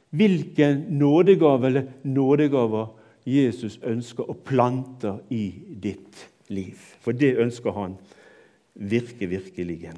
hvilken 0.09 0.85
nådegave 0.89 1.67
eller 1.67 1.89
nådegaver 2.03 2.87
Jesus 3.29 3.77
ønsker 3.83 4.29
å 4.29 4.33
plante 4.33 5.19
i 5.29 5.51
ditt 5.81 6.25
liv. 6.49 6.77
For 7.03 7.13
det 7.13 7.35
ønsker 7.41 7.75
han 7.75 7.97
virke, 8.73 9.27
virkelig. 9.27 9.91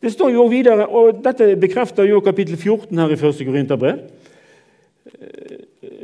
Det 0.00 0.12
står 0.12 0.32
jo 0.32 0.46
videre, 0.48 0.86
og 0.86 1.22
Dette 1.24 1.56
bekrefter 1.60 2.08
jo 2.08 2.22
kapittel 2.24 2.56
14 2.56 2.98
her 2.98 3.12
i 3.12 3.18
1. 3.18 3.44
Korinterbrev. 3.48 4.02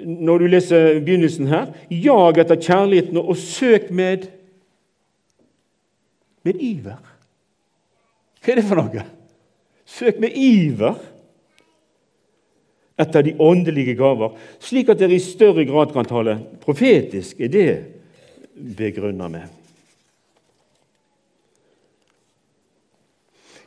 Når 0.07 0.39
du 0.39 0.47
leser 0.47 1.01
begynnelsen 1.01 1.47
her 1.51 1.71
Jag 1.91 2.39
etter 2.39 2.59
kjærligheten 2.61 3.19
og 3.21 3.37
søk 3.37 3.91
med 3.91 4.27
med 6.47 6.61
iver. 6.63 7.01
Hva 8.39 8.53
er 8.53 8.61
det 8.61 8.67
for 8.69 8.79
noe? 8.79 9.03
Søk 9.87 10.21
med 10.23 10.37
iver 10.39 10.95
etter 12.97 13.23
de 13.23 13.35
åndelige 13.39 13.95
gaver, 13.99 14.37
slik 14.61 14.89
at 14.89 15.01
dere 15.01 15.19
i 15.19 15.23
større 15.23 15.67
grad 15.69 15.93
kan 15.93 16.09
tale 16.09 16.39
profetisk. 16.63 17.41
Er 17.41 17.53
det 17.53 17.69
begrunna 18.77 19.29
med? 19.29 19.53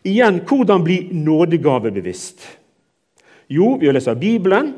Igjen, 0.07 0.39
hvordan 0.47 0.83
bli 0.83 1.01
nådegavebevisst? 1.11 2.45
Jo, 3.51 3.75
ved 3.77 3.91
å 3.91 3.95
lese 3.97 4.15
Bibelen 4.17 4.73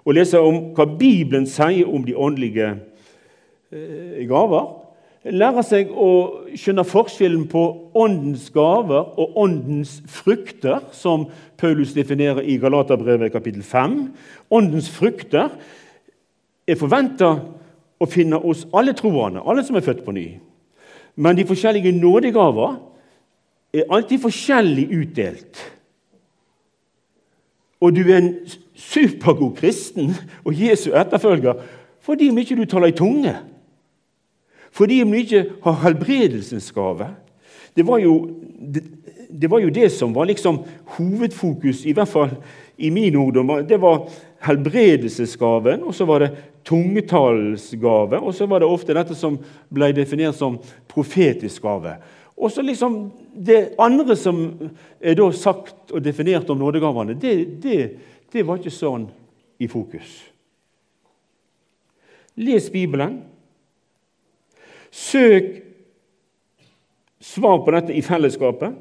og 0.00 0.14
lese 0.16 0.40
om 0.40 0.70
hva 0.74 0.86
Bibelen 0.88 1.46
sier 1.50 1.88
om 1.90 2.02
de 2.06 2.16
åndelige 2.16 2.70
eh, 3.70 4.22
gaver 4.30 4.79
lærer 5.28 5.64
seg 5.66 5.90
å 5.92 6.10
skjønne 6.56 6.84
forskjellen 6.88 7.44
på 7.50 7.62
åndens 7.98 8.46
gaver 8.54 9.18
og 9.20 9.36
åndens 9.42 9.98
frukter, 10.08 10.80
som 10.96 11.26
Paulus 11.60 11.92
definerer 11.92 12.40
i 12.40 12.56
Galaterbrevet 12.60 13.32
kapittel 13.34 13.62
5. 13.66 13.98
Åndens 14.50 14.88
frukter 14.92 15.52
er 16.64 16.78
forventa 16.80 17.34
å 18.00 18.08
finne 18.08 18.40
hos 18.40 18.64
alle 18.72 18.94
troende, 18.96 19.44
alle 19.44 19.64
som 19.66 19.76
er 19.76 19.84
født 19.84 20.06
på 20.06 20.14
ny. 20.16 20.28
Men 21.20 21.36
de 21.36 21.44
forskjellige 21.44 21.92
nådegaver 21.98 22.78
er 23.76 23.92
alltid 23.92 24.22
forskjellig 24.24 24.88
utdelt. 25.02 25.60
Og 27.80 27.92
du 27.96 28.02
er 28.06 28.22
en 28.22 28.32
supergod 28.76 29.52
kristen 29.60 30.14
og 30.44 30.56
Jesu 30.56 30.90
etterfølger 30.96 31.60
fordi 32.00 32.30
om 32.32 32.38
ikke 32.40 32.56
du 32.56 32.64
taler 32.64 32.90
i 32.90 32.96
tunge. 32.96 33.34
Fordi 34.72 35.02
om 35.02 35.12
du 35.12 35.18
ikke 35.18 35.44
har 35.64 35.78
helbredelsens 35.84 36.70
gave. 36.72 37.10
Det 37.76 37.86
var, 37.86 37.98
jo, 38.02 38.14
det, 38.58 38.82
det 39.30 39.50
var 39.50 39.62
jo 39.62 39.70
det 39.74 39.90
som 39.92 40.14
var 40.14 40.28
liksom 40.30 40.62
hovedfokus, 40.96 41.84
i 41.86 41.94
hvert 41.94 42.10
fall 42.10 42.34
i 42.76 42.90
min 42.90 43.16
ungdom. 43.16 43.52
Det 43.68 43.78
var 43.80 44.08
helbredelsesgaven, 44.46 45.82
og 45.82 45.94
så 45.94 46.06
var 46.08 46.24
det 46.24 46.30
tungetalsgave, 46.64 48.18
og 48.18 48.34
så 48.34 48.46
var 48.46 48.60
det 48.60 48.70
ofte 48.70 48.96
dette 48.96 49.16
som 49.16 49.38
ble 49.72 49.92
definert 49.96 50.38
som 50.38 50.58
profetisk 50.90 51.62
gave. 51.62 51.96
Og 52.40 52.52
så 52.52 52.62
liksom 52.62 53.10
Det 53.30 53.74
andre 53.78 54.16
som 54.18 54.40
er 55.00 55.14
da 55.14 55.28
sagt 55.32 55.92
og 55.94 56.02
definert 56.02 56.50
om 56.50 56.58
nådegavene, 56.58 57.14
det, 57.14 57.62
det, 57.62 57.76
det 58.32 58.42
var 58.44 58.58
ikke 58.58 58.72
sånn 58.74 59.06
i 59.62 59.68
fokus. 59.70 60.08
Les 62.36 62.66
Bibelen. 62.72 63.20
Søk 64.90 65.44
svar 67.20 67.60
på 67.64 67.74
dette 67.74 67.94
i 67.94 68.02
fellesskapet. 68.02 68.74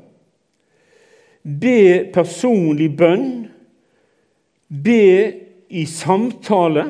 Be 1.43 2.09
personlig 2.13 2.89
bønn. 2.97 3.29
Be 4.69 5.03
i 5.69 5.85
samtale 5.85 6.85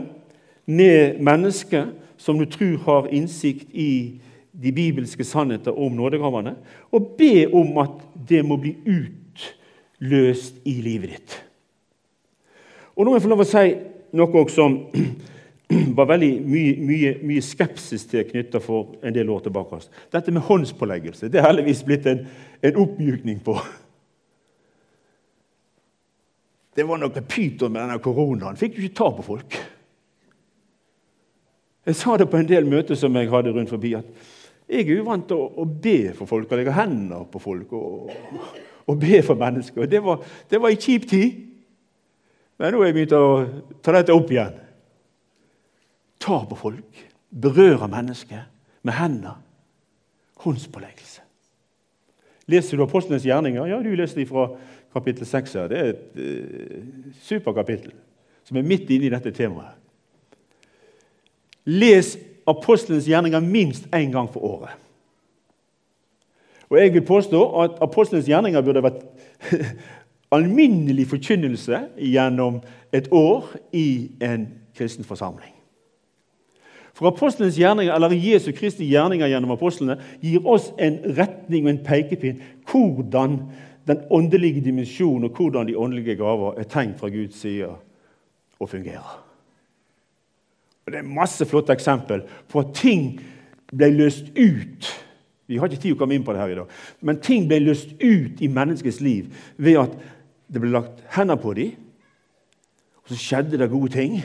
med 0.65 1.19
mennesker 1.23 1.91
som 2.19 2.39
du 2.39 2.45
tror 2.45 2.77
har 2.85 3.11
innsikt 3.15 3.71
i 3.71 4.19
de 4.51 4.71
bibelske 4.75 5.23
sannheter 5.23 5.75
om 5.79 5.95
nådegavene, 5.95 6.55
og 6.91 7.13
be 7.17 7.47
om 7.55 7.77
at 7.79 8.01
det 8.29 8.41
må 8.45 8.57
bli 8.59 8.73
utløst 8.83 10.59
i 10.67 10.75
livet 10.83 11.15
ditt. 11.15 11.35
Og 12.95 13.05
Nå 13.05 13.11
må 13.11 13.15
jeg 13.15 13.23
få 13.23 13.31
lov 13.31 13.45
å 13.45 13.47
si 13.47 13.65
noe 14.19 14.43
som 14.51 14.75
var 15.97 16.07
veldig 16.09 16.29
mye, 16.49 16.75
mye, 16.81 17.11
mye 17.29 17.41
skepsis 17.45 18.07
til 18.09 18.25
knytta 18.25 18.61
for 18.63 18.95
en 19.05 19.13
del 19.13 19.29
år 19.29 19.43
tilbake. 19.45 19.81
Dette 20.13 20.33
med 20.33 20.45
håndspåleggelse 20.47 21.29
det 21.29 21.41
er 21.41 21.45
heldigvis 21.45 21.83
blitt 21.85 22.07
en, 22.09 22.25
en 22.65 22.81
oppmykning 22.85 23.43
på. 23.45 23.57
Det 26.77 26.85
var 26.87 26.99
noe 27.01 27.21
pyton 27.27 27.73
med 27.73 27.81
denne 27.81 27.97
koronaen. 27.99 28.55
Fikk 28.55 28.77
du 28.77 28.83
ikke 28.85 28.95
ta 28.95 29.07
på 29.11 29.23
folk. 29.25 29.55
Jeg 31.89 31.97
sa 31.97 32.13
det 32.21 32.29
på 32.31 32.37
en 32.39 32.47
del 32.47 32.69
møter 32.69 32.95
som 32.95 33.17
jeg 33.17 33.27
hadde 33.27 33.51
rundt 33.51 33.71
forbi, 33.73 33.91
at 33.97 34.07
jeg 34.69 34.85
er 34.85 35.01
uvant 35.01 35.25
til 35.27 35.41
å, 35.41 35.49
å, 35.59 35.65
be 35.65 36.13
for 36.15 36.29
folk 36.29 36.53
og 36.53 36.59
legge 36.61 36.75
hendene 36.77 37.25
på 37.33 37.41
folk 37.41 37.73
og, 37.75 38.13
og 38.85 39.01
be 39.01 39.19
for 39.25 39.35
mennesker. 39.41 39.89
Det 39.91 39.99
var, 40.05 40.23
det 40.47 40.61
var 40.61 40.71
en 40.71 40.79
kjip 40.85 41.09
tid. 41.09 41.41
Men 42.61 42.71
nå 42.71 42.79
har 42.79 42.91
jeg 42.91 42.97
begynt 42.99 43.17
å 43.17 43.27
ta 43.83 43.97
dette 43.97 44.15
opp 44.15 44.31
igjen 44.31 44.55
tar 46.19 46.45
på 46.49 46.55
folk, 46.55 47.05
berører 47.29 47.87
mennesker 47.87 48.47
med 48.83 48.93
hender. 48.93 49.39
Håndspåleggelse. 50.39 51.21
Leser 52.49 52.77
du 52.77 52.83
Apostlenes 52.83 53.25
gjerninger? 53.25 53.65
Ja, 53.65 53.77
du 53.83 53.91
leser 53.95 54.21
de 54.21 54.25
fra 54.25 54.47
kapittel 54.93 55.27
6. 55.27 55.51
Det 55.69 55.79
er 55.79 55.91
et 55.91 56.15
uh, 56.15 57.11
superkapittel 57.21 57.93
som 58.47 58.57
er 58.57 58.65
midt 58.65 58.89
inne 58.89 59.05
i 59.09 59.13
dette 59.13 59.33
temaet. 59.35 59.75
Les 61.69 62.15
Apostlenes 62.49 63.05
gjerninger 63.05 63.43
minst 63.45 63.85
én 63.93 64.09
gang 64.11 64.29
for 64.33 64.41
året. 64.41 64.73
Og 66.69 66.77
Jeg 66.77 66.93
vil 66.93 67.05
påstå 67.05 67.43
at 67.61 67.77
Apostlenes 67.81 68.25
gjerninger 68.25 68.61
burde 68.61 68.83
vært 68.83 69.05
alminnelig 70.37 71.07
forkynnelse 71.09 71.83
gjennom 71.97 72.61
et 72.93 73.09
år 73.11 73.45
i 73.73 74.11
en 74.21 74.47
kristen 74.77 75.05
forsamling. 75.05 75.58
For 76.99 77.07
apostlenes 77.07 77.55
gjerninger, 77.55 77.93
eller 77.95 78.11
Jesu 78.11 78.51
Kristi 78.51 78.83
gjerninger 78.91 79.29
gjennom 79.31 79.53
apostlene 79.55 79.95
gir 80.19 80.43
oss 80.43 80.73
en 80.75 80.97
retning 81.15 81.63
og 81.63 81.71
en 81.71 81.83
pekepinn 81.85 82.41
hvordan 82.67 83.37
den 83.87 84.01
åndelige 84.11 84.65
dimensjonen 84.65 85.29
og 85.29 85.39
hvordan 85.39 85.69
de 85.69 85.77
åndelige 85.79 86.17
gaver 86.19 86.59
er 86.59 86.67
tenkt 86.67 86.99
fra 86.99 87.07
Guds 87.13 87.39
side 87.39 87.69
og 88.59 88.69
fungerer. 88.69 89.13
Og 90.85 90.91
Det 90.91 90.99
er 90.99 91.13
masse 91.15 91.45
flotte 91.47 91.71
eksempel 91.71 92.25
på 92.51 92.65
at 92.65 92.75
ting 92.75 93.13
ble 93.71 93.89
løst 93.95 94.33
ut. 94.35 94.89
Vi 95.47 95.57
har 95.57 95.71
ikke 95.71 95.81
tid 95.81 95.95
å 95.95 96.01
komme 96.01 96.17
inn 96.17 96.25
på 96.27 96.35
det 96.35 96.43
her 96.43 96.51
i 96.51 96.59
dag, 96.59 96.75
men 96.99 97.21
ting 97.23 97.47
ble 97.47 97.61
løst 97.63 97.95
ut 98.01 98.43
i 98.43 98.51
menneskets 98.51 98.99
liv 98.99 99.31
ved 99.55 99.79
at 99.85 99.95
det 100.51 100.59
ble 100.59 100.73
lagt 100.73 100.99
hender 101.15 101.39
på 101.39 101.55
dem, 101.55 101.79
og 102.99 103.13
så 103.13 103.21
skjedde 103.21 103.57
det 103.57 103.71
gode 103.71 103.93
ting. 103.95 104.19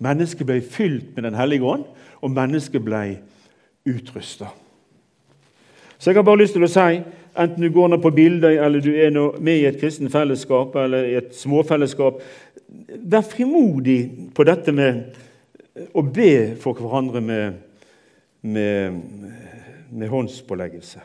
Mennesket 0.00 0.46
ble 0.48 0.60
fylt 0.64 1.14
med 1.14 1.26
Den 1.28 1.36
hellige 1.36 1.64
ånd, 1.64 1.84
og 2.20 2.30
mennesket 2.30 2.84
ble 2.84 3.20
utrusta. 3.88 4.48
Så 5.98 6.10
jeg 6.10 6.16
har 6.16 6.24
bare 6.24 6.40
lyst 6.40 6.56
til 6.56 6.64
å 6.64 6.70
si, 6.72 7.02
enten 7.36 7.64
du 7.64 7.68
går 7.72 7.90
ned 7.92 8.00
på 8.00 8.12
bilder, 8.16 8.56
eller 8.64 8.80
du 8.80 8.90
er 8.94 9.12
med 9.40 9.60
i 9.60 9.66
et 9.68 9.80
kristen 9.80 10.08
fellesskap 10.10 10.76
eller 10.80 11.08
i 11.10 11.18
et 11.20 11.34
småfellesskap 11.36 12.22
Vær 13.10 13.24
frimodig 13.26 14.30
på 14.34 14.44
dette 14.46 14.70
med 14.70 15.16
å 15.90 16.04
be 16.06 16.54
for 16.62 16.78
hverandre 16.78 17.18
med, 17.20 17.56
med, 18.46 19.00
med 19.90 20.12
håndspåleggelse. 20.12 21.02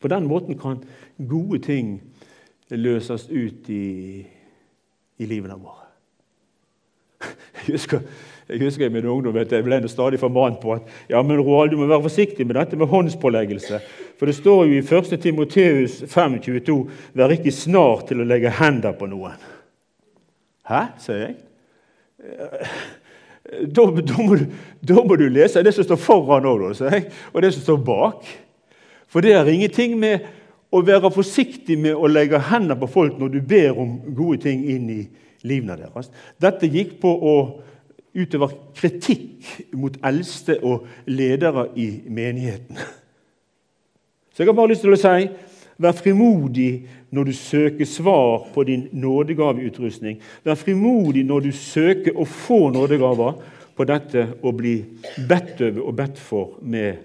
På 0.00 0.10
den 0.12 0.28
måten 0.28 0.58
kan 0.60 0.82
gode 1.16 1.62
ting 1.64 1.96
løses 2.68 3.28
ut 3.32 3.70
i, 3.72 4.26
i 5.16 5.28
livene 5.32 5.56
våre. 5.56 5.87
Jeg 7.68 7.74
husker, 7.74 8.00
jeg 8.48 8.60
husker 8.62 8.86
i 8.86 8.92
min 8.92 9.06
ungdom 9.06 9.36
at 9.36 9.52
jeg 9.52 9.64
ble 9.66 9.80
stadig 9.90 10.20
formant 10.20 10.60
på 10.62 10.72
at 10.76 10.86
ja, 11.10 11.20
men 11.22 11.40
Roald, 11.40 11.70
du 11.70 11.76
må 11.76 11.88
være 11.90 12.06
forsiktig 12.06 12.46
med 12.46 12.56
dette 12.56 12.78
med 12.80 12.88
håndspåleggelse. 12.88 13.80
For 14.18 14.26
det 14.26 14.36
står 14.38 14.64
jo 14.64 14.78
i 14.78 14.84
1. 14.84 15.20
Timoteus 15.20 15.98
5,22.: 16.08 16.78
Vær 17.14 17.34
ikke 17.34 17.52
snar 17.52 18.06
til 18.08 18.22
å 18.22 18.28
legge 18.28 18.54
hender 18.60 18.96
på 18.96 19.10
noen. 19.10 19.36
Hæ, 20.68 20.86
sier 21.02 21.20
jeg. 21.26 21.36
Da, 23.48 23.84
da, 23.84 24.16
må 24.20 24.34
du, 24.36 24.48
da, 24.84 25.04
må 25.04 25.16
du, 25.16 25.28
lese 25.32 25.62
det 25.64 25.72
som 25.74 25.86
står 25.86 26.00
foran 26.02 26.48
òg, 26.48 26.66
og 26.68 27.42
det 27.42 27.52
som 27.54 27.62
står 27.62 27.78
bak. 27.84 28.26
For 29.08 29.24
det 29.24 29.32
er 29.32 29.48
ingenting 29.48 29.94
med 30.00 30.26
å 30.68 30.82
være 30.84 31.08
forsiktig 31.12 31.78
med 31.80 31.96
å 31.96 32.10
legge 32.10 32.40
hender 32.50 32.76
på 32.76 32.90
folk 32.92 33.16
når 33.20 33.32
du 33.32 33.40
ber 33.40 33.78
om 33.80 33.94
gode 34.16 34.42
ting 34.44 34.66
inn 34.68 34.90
i 34.92 35.02
livene 35.46 35.76
deres. 35.78 36.10
Dette 36.40 36.70
gikk 36.70 36.96
på 37.02 37.12
å 37.12 37.34
utøve 38.18 38.48
kritikk 38.74 39.74
mot 39.78 39.94
eldste 40.06 40.58
og 40.66 40.88
ledere 41.06 41.68
i 41.78 41.90
menigheten. 42.08 42.80
Så 44.32 44.42
jeg 44.42 44.50
har 44.50 44.58
bare 44.58 44.72
lyst 44.72 44.86
til 44.86 44.94
å 44.94 45.00
si 45.00 45.30
Vær 45.78 45.94
frimodig 45.94 46.88
når 47.14 47.28
du 47.28 47.32
søker 47.38 47.86
svar 47.86 48.48
på 48.50 48.64
din 48.66 48.88
nådegaveutrustning. 48.98 50.16
Vær 50.42 50.58
frimodig 50.58 51.22
når 51.22 51.44
du 51.44 51.52
søker 51.54 52.18
å 52.18 52.26
få 52.26 52.72
nådegaver 52.74 53.36
på 53.78 53.86
dette 53.86 54.24
å 54.42 54.50
bli 54.58 54.74
bedt 55.30 55.62
over 55.62 55.84
og 55.84 55.94
bedt 56.00 56.18
for 56.18 56.58
med 56.66 56.98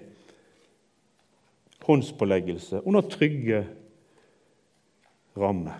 håndspåleggelse 1.86 2.82
under 2.82 3.06
trygge 3.06 3.62
rammer. 5.38 5.78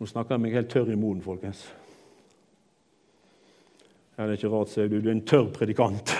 Nå 0.00 0.08
snakker 0.08 0.34
jeg 0.34 0.40
meg 0.40 0.56
helt 0.56 0.70
tørr 0.72 0.88
i 0.94 0.96
munnen, 0.96 1.20
folkens. 1.20 1.66
Ja, 4.16 4.24
det 4.24 4.32
er 4.32 4.38
ikke 4.38 4.52
rart, 4.52 4.72
sier 4.72 4.88
du. 4.88 4.96
Du 4.96 5.10
er 5.10 5.16
en 5.18 5.26
tørr 5.28 5.50
predikant. 5.52 6.14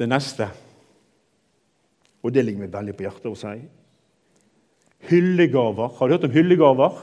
Det 0.00 0.08
neste, 0.08 0.46
og 2.24 2.32
det 2.32 2.44
ligger 2.44 2.64
meg 2.64 2.72
veldig 2.72 2.94
på 2.96 3.04
hjertet 3.04 3.28
å 3.28 3.36
si 3.36 3.58
hyllegaver. 5.10 5.94
Har 5.96 6.08
du 6.08 6.14
hørt 6.14 6.24
om 6.28 6.34
hyllegaver? 6.34 6.98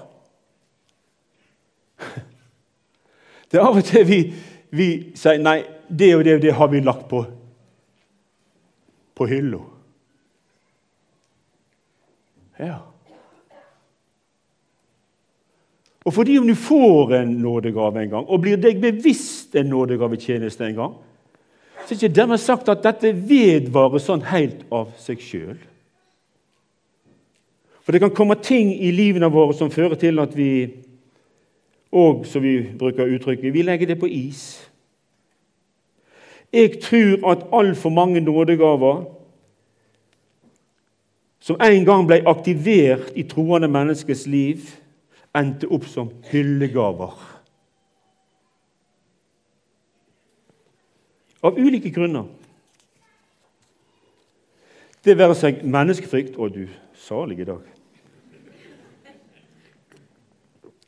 Det 3.47 3.57
er 3.57 3.63
av 3.63 3.77
og 3.79 3.85
til 3.87 4.03
vi, 4.03 4.19
vi 4.75 4.87
sier 5.17 5.39
nei, 5.39 5.61
det 5.87 6.09
og 6.17 6.25
det 6.27 6.33
og 6.35 6.41
det 6.43 6.53
har 6.57 6.67
vi 6.73 6.81
lagt 6.83 7.05
på, 7.07 7.21
på 9.15 9.27
hylla. 9.29 9.61
Ja. 12.59 12.81
Og 16.07 16.13
fordi 16.15 16.37
om 16.39 16.47
du 16.47 16.55
får 16.55 17.13
en 17.17 17.31
nådegave 17.43 18.03
en 18.03 18.09
gang, 18.09 18.27
og 18.27 18.41
blir 18.41 18.55
deg 18.55 18.79
bevisst 18.79 19.55
en 19.59 19.67
nådegavetjeneste 19.67 20.63
en 20.63 20.77
gang, 20.77 20.93
så 21.83 21.93
er 21.93 21.97
ikke 21.99 22.15
dermed 22.15 22.39
sagt 22.39 22.69
at 22.71 22.83
dette 22.83 23.11
vedvarer 23.27 23.99
sånn 23.99 24.23
helt 24.29 24.63
av 24.71 24.93
seg 25.03 25.19
sjøl. 25.23 25.57
For 27.83 27.91
det 27.91 28.01
kan 28.03 28.15
komme 28.15 28.39
ting 28.43 28.71
i 28.71 28.91
livene 28.95 29.27
våre 29.31 29.55
som 29.55 29.71
fører 29.71 29.99
til 29.99 30.19
at 30.23 30.35
vi 30.35 30.49
og, 31.91 32.25
som 32.27 32.43
vi 32.43 32.55
bruker 32.79 33.07
uttrykket, 33.15 33.53
vi 33.53 33.67
legger 33.67 33.87
det 33.87 33.99
på 33.99 34.07
is. 34.11 34.41
Jeg 36.53 36.81
tror 36.83 37.31
at 37.31 37.47
altfor 37.51 37.91
mange 37.91 38.19
nådegaver 38.23 39.05
som 41.39 41.59
en 41.63 41.85
gang 41.85 42.07
ble 42.07 42.23
aktivert 42.27 43.11
i 43.15 43.23
troende 43.23 43.67
menneskers 43.71 44.27
liv, 44.27 44.67
endte 45.35 45.67
opp 45.73 45.85
som 45.89 46.11
hyllegaver. 46.31 47.15
Av 51.45 51.57
ulike 51.57 51.91
grunner. 51.93 52.27
Det 55.05 55.15
være 55.15 55.35
seg 55.37 55.61
menneskefrykt 55.63 56.35
Å, 56.35 56.49
du 56.51 56.65
salige 56.97 57.45
dag. 57.47 57.65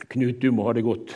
Knut, 0.09 0.39
du 0.41 0.49
må 0.51 0.65
ha 0.65 0.73
det 0.73 0.83
godt. 0.83 1.13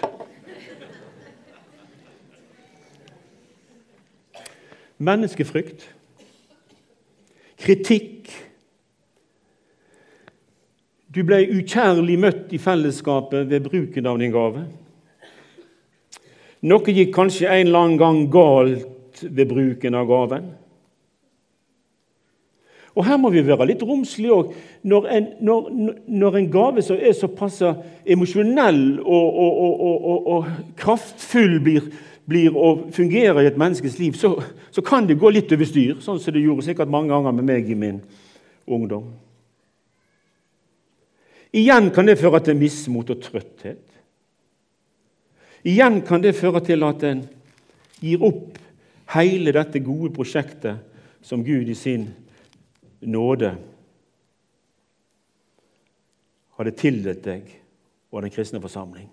Menneskefrykt, 5.03 5.87
kritikk 7.59 8.29
Du 11.13 11.21
ble 11.21 11.43
ukjærlig 11.53 12.15
møtt 12.17 12.53
i 12.55 12.59
fellesskapet 12.61 13.45
ved 13.49 13.67
bruken 13.67 14.07
av 14.09 14.17
din 14.21 14.33
gave. 14.33 14.63
Noe 16.63 16.95
gikk 16.95 17.11
kanskje 17.13 17.49
en 17.51 17.67
eller 17.67 17.79
annen 17.83 17.99
gang 17.99 18.19
galt 18.33 19.21
ved 19.21 19.49
bruken 19.49 19.97
av 19.99 20.07
gaven. 20.09 20.47
Og 22.93 23.05
Her 23.05 23.17
må 23.17 23.29
vi 23.33 23.41
være 23.45 23.67
litt 23.71 23.81
romslige 23.85 24.33
òg. 24.33 24.53
Når, 24.85 25.07
når, 25.41 25.69
når, 26.07 26.37
en 26.37 26.49
gave 26.53 26.83
som 26.85 26.97
er 26.97 27.15
såpass 27.17 27.59
emosjonell 28.05 28.99
og, 29.01 29.39
og, 29.43 29.81
og, 29.81 30.27
og, 30.35 30.49
kraftfull 30.77 31.57
blir, 31.65 31.89
blir 32.29 32.57
og 32.57 32.87
fungerer 32.93 33.41
i 33.41 33.49
et 33.49 33.57
menneskes 33.59 33.97
liv, 33.99 34.17
så, 34.17 34.35
så, 34.71 34.85
kan 34.85 35.09
det 35.09 35.17
gå 35.21 35.33
litt 35.33 35.51
over 35.53 35.69
styr, 35.69 35.97
sånn 36.05 36.21
som 36.21 36.33
det 36.35 36.45
gjorde 36.45 36.67
sikkert 36.69 36.93
mange 36.93 37.13
ganger 37.13 37.37
med 37.37 37.49
meg 37.49 37.69
i 37.69 37.77
min 37.77 38.01
ungdom. 38.69 39.09
Igjen 41.53 41.91
kan 41.93 42.07
det 42.09 42.17
føre 42.17 42.41
til 42.41 42.57
mismot 42.57 43.11
og 43.13 43.21
trøtthet. 43.21 43.83
Igjen 45.63 46.01
kan 46.05 46.23
det 46.23 46.35
føre 46.35 46.63
til 46.65 46.83
at 46.83 47.03
en 47.07 47.21
gir 48.01 48.23
opp 48.25 48.57
hele 49.13 49.53
dette 49.55 49.79
gode 49.83 50.11
prosjektet 50.15 50.81
som 51.23 51.43
Gud 51.45 51.69
i 51.69 51.77
sin 51.77 52.09
nåde 52.99 53.53
hadde 56.57 56.75
tildelt 56.77 57.23
deg 57.25 57.47
og 58.11 58.25
den 58.25 58.33
kristne 58.33 58.61
forsamling. 58.61 59.07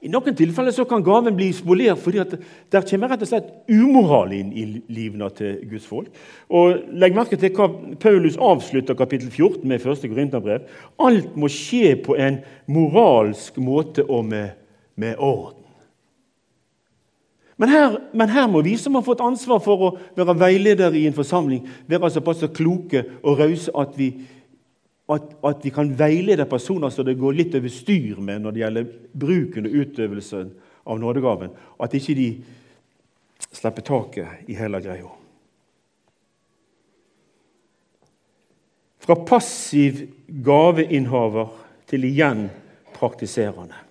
I 0.00 0.08
noen 0.08 0.36
tilfeller 0.36 0.72
så 0.72 0.86
kan 0.88 1.02
gaven 1.04 1.36
bli 1.36 1.50
spolert 1.52 2.00
fordi 2.00 2.22
at 2.22 2.32
der 2.72 2.86
kommer 2.88 3.10
rett 3.12 3.24
og 3.26 3.28
slett 3.28 3.50
umoral 3.68 4.32
inn 4.32 4.52
i 4.56 4.64
livene 4.88 5.28
til 5.36 5.58
Guds 5.68 5.88
folk. 5.88 6.08
Og 6.48 6.86
Legg 6.96 7.16
merke 7.16 7.36
til 7.36 7.52
hva 7.56 7.68
Paulus 8.00 8.38
avslutter 8.40 8.96
kapittel 8.96 9.28
14 9.28 9.68
med 9.68 9.84
første 9.84 10.08
Korinterbrev. 10.08 10.64
Alt 11.04 11.36
må 11.36 11.52
skje 11.52 11.98
på 12.00 12.16
en 12.16 12.40
moralsk 12.70 13.60
måte 13.60 14.06
og 14.08 14.24
med, 14.32 14.56
med 14.96 15.20
orden. 15.20 15.60
Men 17.60 17.68
her, 17.68 17.96
men 18.16 18.30
her, 18.32 18.46
må 18.48 18.62
vi 18.64 18.72
som 18.80 18.94
har 18.96 19.04
fått 19.04 19.20
ansvar 19.20 19.58
for 19.60 19.82
å 19.84 19.88
være 20.16 20.32
veiledere 20.40 20.96
i 20.96 21.04
en 21.10 21.16
forsamling, 21.16 21.66
være 21.92 22.08
såpass 22.14 22.46
kloke 22.56 23.02
og 23.20 23.36
rause 23.42 23.74
at, 23.76 23.98
at, 25.10 25.32
at, 25.42 25.64
vi 25.64 25.70
kan 25.74 25.90
veilede 25.98 26.46
personer 26.46 26.90
som 26.90 27.06
det 27.06 27.18
går 27.18 27.36
litt 27.38 27.54
over 27.58 27.72
styr 27.72 28.20
med 28.22 28.44
når 28.44 28.54
det 28.54 28.62
gjelder 28.62 28.90
bruken 29.24 29.66
og 29.66 29.78
utøvelsen 29.82 30.52
av 30.86 31.00
nådegaven. 31.02 31.54
At 31.82 31.96
ikke 31.98 32.16
de 32.18 32.28
slipper 33.50 33.86
taket 33.86 34.50
i 34.50 34.58
hele 34.58 34.80
greia. 34.84 35.10
Fra 39.00 39.16
passiv 39.26 40.04
gaveinnehaver 40.28 41.48
til 41.90 42.04
igjen 42.06 42.46
praktiserende. 42.94 43.86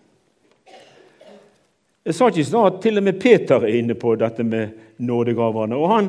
Jeg 2.05 2.15
sa 2.15 2.29
ikke 2.29 2.45
snart 2.47 2.79
til 2.81 2.97
og 2.97 3.03
med 3.05 3.19
Peter 3.21 3.65
er 3.65 3.75
inne 3.81 3.97
på 3.99 4.15
dette 4.17 4.45
med 4.45 4.71
nådegavene. 5.03 5.75
Og 5.75 5.91
han, 5.91 6.07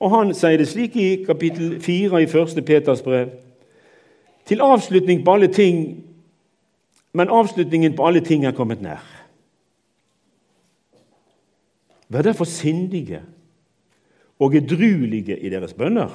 og 0.00 0.10
han 0.14 0.32
sier 0.34 0.58
det 0.58 0.70
slik 0.70 0.96
i 0.96 1.08
kapittel 1.26 1.76
4 1.82 2.22
i 2.24 2.26
1. 2.26 2.64
Peters 2.66 3.02
brev. 3.04 3.28
Til 4.50 4.62
avslutning 4.66 5.22
på 5.22 5.34
alle 5.36 5.46
ting, 5.54 5.82
men 7.14 7.30
avslutningen 7.30 7.94
på 7.94 8.06
alle 8.06 8.22
ting 8.26 8.42
er 8.46 8.56
kommet 8.56 8.82
nær. 8.82 9.04
Vær 12.10 12.26
derfor 12.26 12.48
sindige 12.50 13.20
og 14.42 14.56
edruelige 14.58 15.38
i 15.38 15.52
deres 15.52 15.76
bønner. 15.78 16.10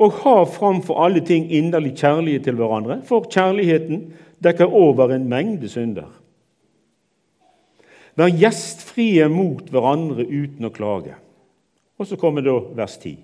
Og 0.00 0.12
ha 0.20 0.36
framfor 0.44 1.00
alle 1.04 1.24
ting 1.24 1.48
inderlig 1.52 1.94
kjærlighet 1.96 2.44
til 2.44 2.60
hverandre, 2.60 3.00
for 3.08 3.24
kjærligheten 3.24 4.10
dekker 4.44 4.68
over 4.68 5.14
en 5.14 5.28
mengde 5.28 5.68
synder. 5.68 6.12
Vær 8.20 8.36
gjestfrie 8.36 9.28
mot 9.32 9.64
hverandre 9.72 10.28
uten 10.28 10.68
å 10.68 10.74
klage. 10.76 11.16
Og 11.96 12.08
så 12.08 12.20
kommer 12.20 12.44
da 12.44 12.58
vers 12.76 13.00
10. 13.00 13.16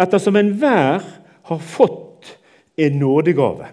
Ettersom 0.00 0.38
enhver 0.38 1.04
har 1.46 1.58
fått 1.58 2.09
en 2.76 2.98
nådegave, 2.98 3.66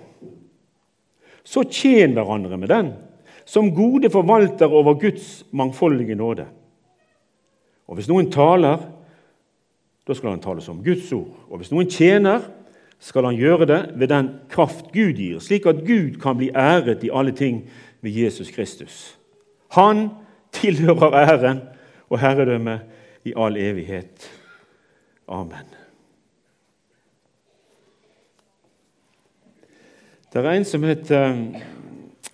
så 1.48 1.64
tjen 1.64 2.16
hverandre 2.18 2.58
med 2.58 2.72
den, 2.72 2.92
som 3.48 3.72
gode 3.76 4.10
forvalter 4.12 4.68
over 4.68 4.98
Guds 5.00 5.46
mangfoldige 5.52 6.16
nåde. 6.16 6.46
Og 7.88 7.96
hvis 7.96 8.10
noen 8.12 8.28
taler, 8.32 8.82
da 10.08 10.16
skal 10.16 10.34
han 10.34 10.44
tale 10.44 10.64
som 10.64 10.84
Guds 10.84 11.08
ord. 11.16 11.32
Og 11.48 11.62
hvis 11.62 11.72
noen 11.72 11.88
tjener, 11.92 12.44
skal 13.00 13.28
han 13.30 13.38
gjøre 13.38 13.68
det 13.70 13.80
ved 13.96 14.10
den 14.12 14.30
kraft 14.50 14.92
Gud 14.92 15.20
gir, 15.20 15.40
slik 15.44 15.68
at 15.70 15.84
Gud 15.88 16.18
kan 16.22 16.40
bli 16.40 16.50
æret 16.50 17.06
i 17.06 17.14
alle 17.14 17.32
ting 17.32 17.62
ved 18.02 18.12
Jesus 18.12 18.52
Kristus. 18.52 19.18
Han 19.78 20.10
tilhører 20.52 21.14
æren 21.14 21.62
og 22.10 22.20
herredømme 22.20 22.80
i 23.24 23.34
all 23.38 23.58
evighet. 23.58 24.32
Amen. 25.28 25.87
Det 30.34 30.42
er 30.44 30.50
en 30.52 30.66
som 30.68 30.84
heter 30.84 31.36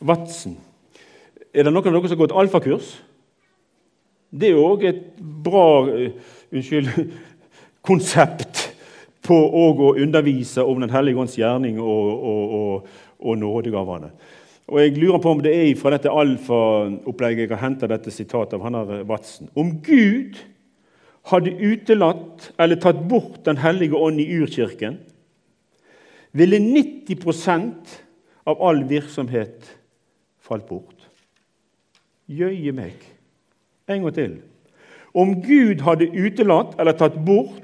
Vatsen. 0.02 0.56
Er 1.54 1.68
det 1.68 1.74
noen 1.74 1.86
av 1.86 1.94
dere 1.94 2.10
som 2.10 2.18
har 2.18 2.24
gått 2.24 2.40
alfakurs? 2.42 2.88
Det 4.34 4.50
er 4.50 4.58
òg 4.58 4.86
et 4.90 5.04
bra 5.46 5.84
uh, 5.86 6.08
unnskyld, 6.50 6.90
konsept 7.88 8.64
på 9.24 9.38
å 9.38 9.92
undervise 9.94 10.66
om 10.66 10.82
Den 10.82 10.92
hellige 10.92 11.22
ånds 11.22 11.38
gjerning 11.38 11.78
og, 11.80 12.10
og, 12.18 12.56
og, 12.58 12.90
og 13.22 13.38
nådegavene. 13.38 14.10
Og 14.74 14.82
Jeg 14.82 14.98
lurer 14.98 15.22
på 15.22 15.36
om 15.36 15.46
det 15.46 15.54
er 15.54 15.78
fra 15.78 15.94
dette 15.94 16.10
alfa-opplegget 16.10 17.46
jeg 17.46 17.54
har 17.54 17.62
henta 17.62 17.88
dette 17.92 18.12
sitatet 18.16 18.58
av 18.58 18.66
Hanna 18.66 19.04
Vatsen. 19.06 19.52
Om 19.54 19.78
Gud 19.86 20.40
hadde 21.30 21.54
utelatt 21.62 22.50
eller 22.58 22.82
tatt 22.82 23.06
bort 23.08 23.44
Den 23.46 23.62
hellige 23.62 23.96
ånd 23.96 24.20
i 24.20 24.32
urkirken, 24.42 24.98
ville 26.34 26.60
90 26.60 27.64
av 28.44 28.62
all 28.62 28.84
virksomhet 28.90 29.70
falt 30.44 30.68
bort. 30.68 31.08
Jøye 32.28 32.74
meg. 32.76 32.98
En 33.88 34.04
gang 34.04 34.16
til. 34.16 34.38
Om 35.14 35.38
Gud 35.46 35.84
hadde 35.86 36.10
utelatt 36.10 36.80
eller 36.80 36.98
tatt 36.98 37.20
bort 37.26 37.60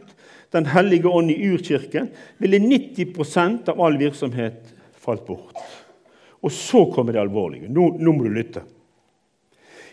Den 0.49 0.65
hellige 0.65 1.05
ånd 1.05 1.29
i 1.29 1.35
urkirken, 1.45 2.07
ville 2.41 2.57
90 2.57 3.69
av 3.69 3.81
all 3.85 3.99
virksomhet 4.01 4.71
falt 4.97 5.27
bort. 5.27 5.59
Og 6.41 6.49
så 6.49 6.87
kommer 6.89 7.13
det 7.13 7.21
alvorlige. 7.21 7.69
Nå, 7.69 7.83
nå 8.01 8.13
må 8.17 8.25
du 8.25 8.31
lytte. 8.33 8.63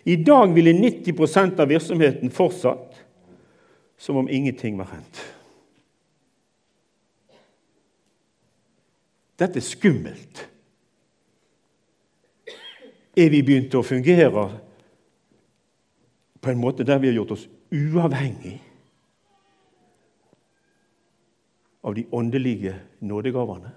I 0.08 0.16
dag 0.16 0.54
ville 0.56 0.72
90% 0.72 1.60
av 1.60 1.68
virksomheten 1.68 2.32
fortsatt 2.32 2.96
som 4.00 4.16
om 4.16 4.30
ingenting 4.32 4.78
var 4.80 4.88
hendt. 4.94 5.20
Dette 9.36 9.60
er 9.60 9.64
skummelt. 9.64 10.42
Er 13.16 13.32
vi 13.32 13.42
begynt 13.44 13.74
å 13.76 13.84
fungere 13.84 14.46
på 16.40 16.52
en 16.52 16.60
måte 16.60 16.84
der 16.84 17.00
vi 17.00 17.10
har 17.10 17.18
gjort 17.18 17.36
oss 17.36 17.46
uavhengig 17.72 18.58
av 21.86 21.96
de 21.96 22.04
åndelige 22.12 22.76
nådegavene? 23.00 23.72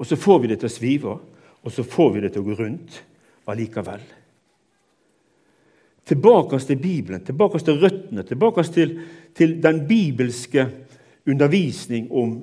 Og 0.00 0.08
så 0.08 0.16
får 0.18 0.40
vi 0.42 0.50
det 0.50 0.58
til 0.62 0.70
å 0.70 0.76
svive, 0.76 1.12
og 1.62 1.72
så 1.72 1.84
får 1.86 2.08
vi 2.14 2.24
det 2.24 2.32
til 2.34 2.42
å 2.42 2.48
gå 2.48 2.56
rundt 2.58 2.96
allikevel. 3.46 4.02
Tilbake 6.08 6.58
til 6.58 6.80
Bibelen, 6.82 7.22
tilbake 7.22 7.60
til 7.62 7.78
røttene, 7.78 8.24
tilbake 8.26 8.64
til, 8.74 8.96
til 9.36 9.54
den 9.62 9.84
bibelske 9.86 10.64
undervisning 11.28 12.08
om 12.10 12.34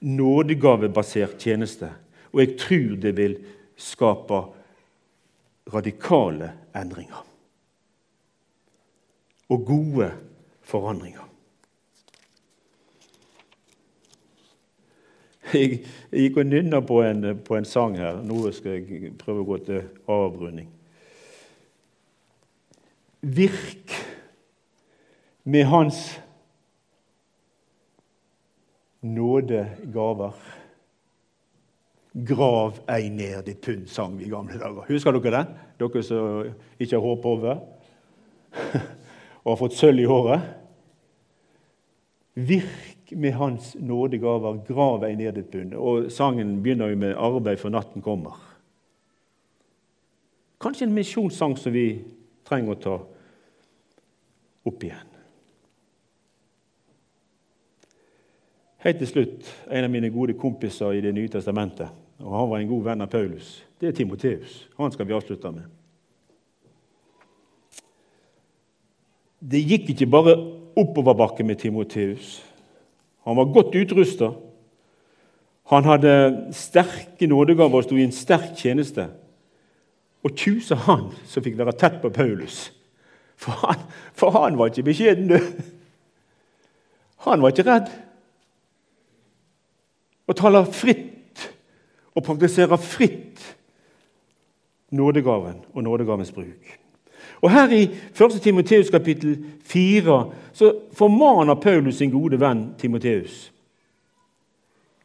nådegavebasert 0.00 1.38
tjeneste. 1.38 1.90
Og 2.32 2.40
jeg 2.40 2.58
tror 2.58 2.96
det 3.02 3.16
vil 3.16 3.38
skape 3.76 4.42
radikale 5.74 6.52
endringer. 6.76 7.22
Og 9.48 9.64
gode 9.66 10.10
forandringer. 10.62 11.22
Jeg, 15.54 15.78
jeg 16.10 16.20
gikk 16.26 16.40
og 16.42 16.48
nynna 16.50 16.80
på, 16.82 16.98
på, 17.46 17.56
en 17.56 17.64
sang 17.64 17.94
her. 17.98 18.18
Nå 18.26 18.50
skal 18.52 18.80
jeg 18.80 19.12
prøve 19.18 19.44
å 19.44 19.46
gå 19.46 19.58
til 19.68 19.84
avrunding. 20.10 20.66
Virk 23.22 23.94
med 25.46 25.68
Hans 25.70 26.00
nådegaver. 29.14 30.34
Grav 32.26 32.80
ei 32.88 33.10
ned 33.12 33.44
ditt 33.44 33.60
pund, 33.60 33.88
sang 33.92 34.16
vi 34.18 34.24
i 34.24 34.32
gamle 34.32 34.58
dager. 34.58 34.86
Husker 34.88 35.16
dere 35.16 35.34
den? 35.36 35.56
Dere 35.80 36.02
som 36.02 36.52
ikke 36.78 36.96
har 36.96 37.04
hår 37.04 37.18
på 37.22 37.34
hodet 37.34 37.56
og 39.44 39.50
har 39.52 39.60
fått 39.60 39.76
sølv 39.76 40.00
i 40.00 40.08
håret. 40.08 40.52
Virk 42.36 43.12
med 43.16 43.36
Hans 43.36 43.74
nådegaver, 43.80 44.62
grav 44.66 45.04
ei 45.04 45.14
ned 45.16 45.36
ditt 45.36 45.50
pund. 45.52 45.74
Og 45.76 46.10
sangen 46.12 46.62
begynner 46.62 46.92
jo 46.92 46.96
med 46.96 47.14
'Arbeid 47.14 47.60
for 47.60 47.70
natten 47.70 48.02
kommer'. 48.02 48.40
Kanskje 50.60 50.86
en 50.86 50.94
misjonssang 50.94 51.56
som 51.56 51.72
vi 51.72 52.04
trenger 52.44 52.72
å 52.72 52.80
ta 52.80 52.96
opp 54.66 54.84
igjen. 54.84 55.15
Helt 58.86 59.00
til 59.02 59.08
slutt, 59.08 59.46
En 59.70 59.84
av 59.84 59.90
mine 59.90 60.12
gode 60.14 60.36
kompiser 60.38 60.94
i 60.94 61.00
Det 61.02 61.10
nye 61.14 61.28
testamentet, 61.28 61.88
og 62.22 62.36
han 62.38 62.50
var 62.50 62.60
en 62.60 62.68
god 62.68 62.84
venn 62.84 63.00
av 63.02 63.10
Paulus, 63.10 63.64
det 63.80 63.88
er 63.88 63.92
Timoteus. 63.92 64.68
Han 64.78 64.92
skal 64.92 65.08
vi 65.08 65.12
avslutte 65.16 65.50
med. 65.50 65.64
Det 69.42 69.58
gikk 69.58 69.90
ikke 69.90 70.06
bare 70.06 70.36
oppoverbakke 70.76 71.44
med 71.44 71.58
Timoteus. 71.58 72.44
Han 73.26 73.36
var 73.36 73.50
godt 73.52 73.74
utrusta. 73.74 74.30
Han 75.66 75.84
hadde 75.84 76.14
sterke 76.54 77.26
nådegaver 77.26 77.82
og 77.82 77.84
sto 77.84 77.98
i 77.98 78.06
en 78.06 78.14
sterk 78.14 78.54
tjeneste. 78.56 79.08
Og 80.22 80.30
tjusa 80.38 80.78
han 80.86 81.10
som 81.26 81.42
fikk 81.42 81.58
være 81.58 81.74
tett 81.74 81.98
på 82.02 82.14
Paulus. 82.14 82.70
For 83.36 83.52
han, 83.66 83.82
for 84.14 84.30
han 84.30 84.58
var 84.58 84.70
ikke 84.70 84.86
beskjeden, 84.86 85.28
du. 85.28 85.38
Han 87.26 87.42
var 87.42 87.50
ikke 87.50 87.66
redd. 87.66 88.05
Og 90.26 90.36
taler 90.36 90.64
fritt 90.64 91.46
og 92.16 92.24
praktiserer 92.24 92.80
fritt 92.80 93.42
nådegaven 94.90 95.60
og 95.74 95.82
nådegavens 95.82 96.32
bruk. 96.32 96.78
Og 97.40 97.50
Her 97.50 97.70
i 97.70 97.82
1. 97.84 98.40
Timoteus 98.42 98.90
kapittel 98.90 99.36
4 99.64 100.32
så 100.52 100.72
formaner 100.92 101.54
Paulus 101.54 101.94
sin 101.94 102.10
gode 102.10 102.40
venn 102.40 102.74
Timoteus. 102.78 103.52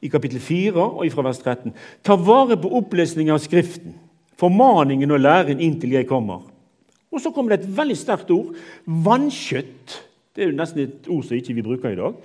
I 0.01 0.07
kapittel 0.07 0.39
4 0.39 0.73
og 0.73 1.11
fra 1.11 1.21
vers 1.21 1.37
13. 1.37 1.73
Ta 2.03 2.15
vare 2.15 2.57
på 2.57 2.71
opplesningen 2.77 3.33
av 3.33 3.39
Skriften, 3.43 3.93
formaningen 4.39 5.11
og 5.11 5.19
læren 5.19 5.59
inntil 5.59 5.91
jeg 5.93 6.07
kommer. 6.07 6.41
Og 7.11 7.21
så 7.21 7.29
kommer 7.31 7.55
det 7.55 7.65
et 7.65 7.77
veldig 7.77 7.97
sterkt 7.97 8.31
ord. 8.31 8.55
Vannkjøtt. 8.85 9.97
Det 10.35 10.43
er 10.43 10.49
jo 10.49 10.57
nesten 10.57 10.85
et 10.85 11.09
ord 11.11 11.25
som 11.27 11.37
ikke 11.37 11.53
vi 11.53 11.65
bruker 11.65 11.91
i 11.91 11.99
dag. 11.99 12.15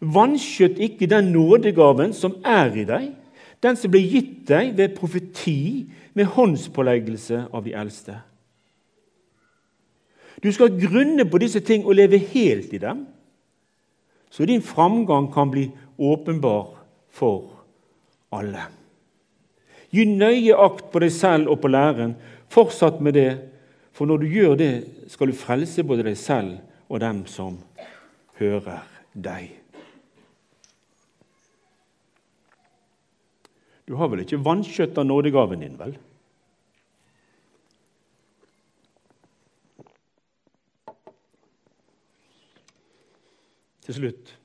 Vannkjøtt 0.00 0.80
ikke 0.80 1.08
den 1.10 1.32
nådegaven 1.34 2.14
som 2.16 2.38
er 2.46 2.72
i 2.72 2.86
deg, 2.88 3.10
den 3.60 3.76
som 3.76 3.92
ble 3.92 4.00
gitt 4.00 4.46
deg 4.48 4.72
ved 4.78 4.96
profeti 4.96 5.86
med 6.16 6.30
håndspåleggelse 6.36 7.44
av 7.52 7.66
de 7.66 7.74
eldste. 7.76 8.16
Du 10.40 10.48
skal 10.52 10.72
grunne 10.80 11.26
på 11.28 11.40
disse 11.42 11.60
ting 11.60 11.84
og 11.84 11.98
leve 11.98 12.20
helt 12.32 12.72
i 12.72 12.80
dem, 12.80 13.04
så 14.30 14.46
din 14.48 14.62
framgang 14.64 15.28
kan 15.34 15.50
bli 15.52 15.66
åpenbar 15.98 16.70
for 17.12 17.50
alle. 18.32 18.70
Gi 19.90 20.06
nøye 20.06 20.56
akt 20.56 20.88
på 20.92 21.02
deg 21.02 21.12
selv 21.12 21.50
og 21.50 21.60
på 21.60 21.68
læren. 21.68 22.14
Fortsatt 22.48 23.02
med 23.02 23.18
det 23.18 23.30
for 23.92 24.06
når 24.06 24.22
du 24.22 24.26
gjør 24.32 24.54
det, 24.56 24.74
skal 25.12 25.28
du 25.28 25.36
frelse 25.36 25.82
både 25.84 26.06
deg 26.06 26.16
selv 26.16 26.54
og 26.88 27.02
dem 27.02 27.24
som 27.28 27.58
hører 28.38 28.86
deg. 29.12 29.50
Du 33.90 33.96
har 33.98 34.06
vel 34.06 34.20
ikke 34.22 34.38
vanskjøtta 34.38 35.02
nådegaven 35.02 35.64
din, 35.64 35.74
vel? 35.74 35.96
Til 43.82 43.96
slutt 43.96 44.36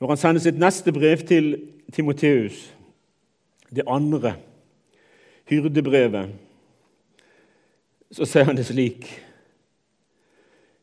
Når 0.00 0.14
han 0.14 0.20
sender 0.22 0.40
sitt 0.40 0.60
neste 0.62 0.94
brev 0.96 1.26
til 1.28 1.50
Timoteus, 1.92 2.56
det 3.68 3.84
andre 3.84 4.36
hyrdebrevet 5.50 6.32
så 8.14 8.24
sier 8.24 8.48
han 8.48 8.56
det 8.56 8.64
slik 8.64 9.10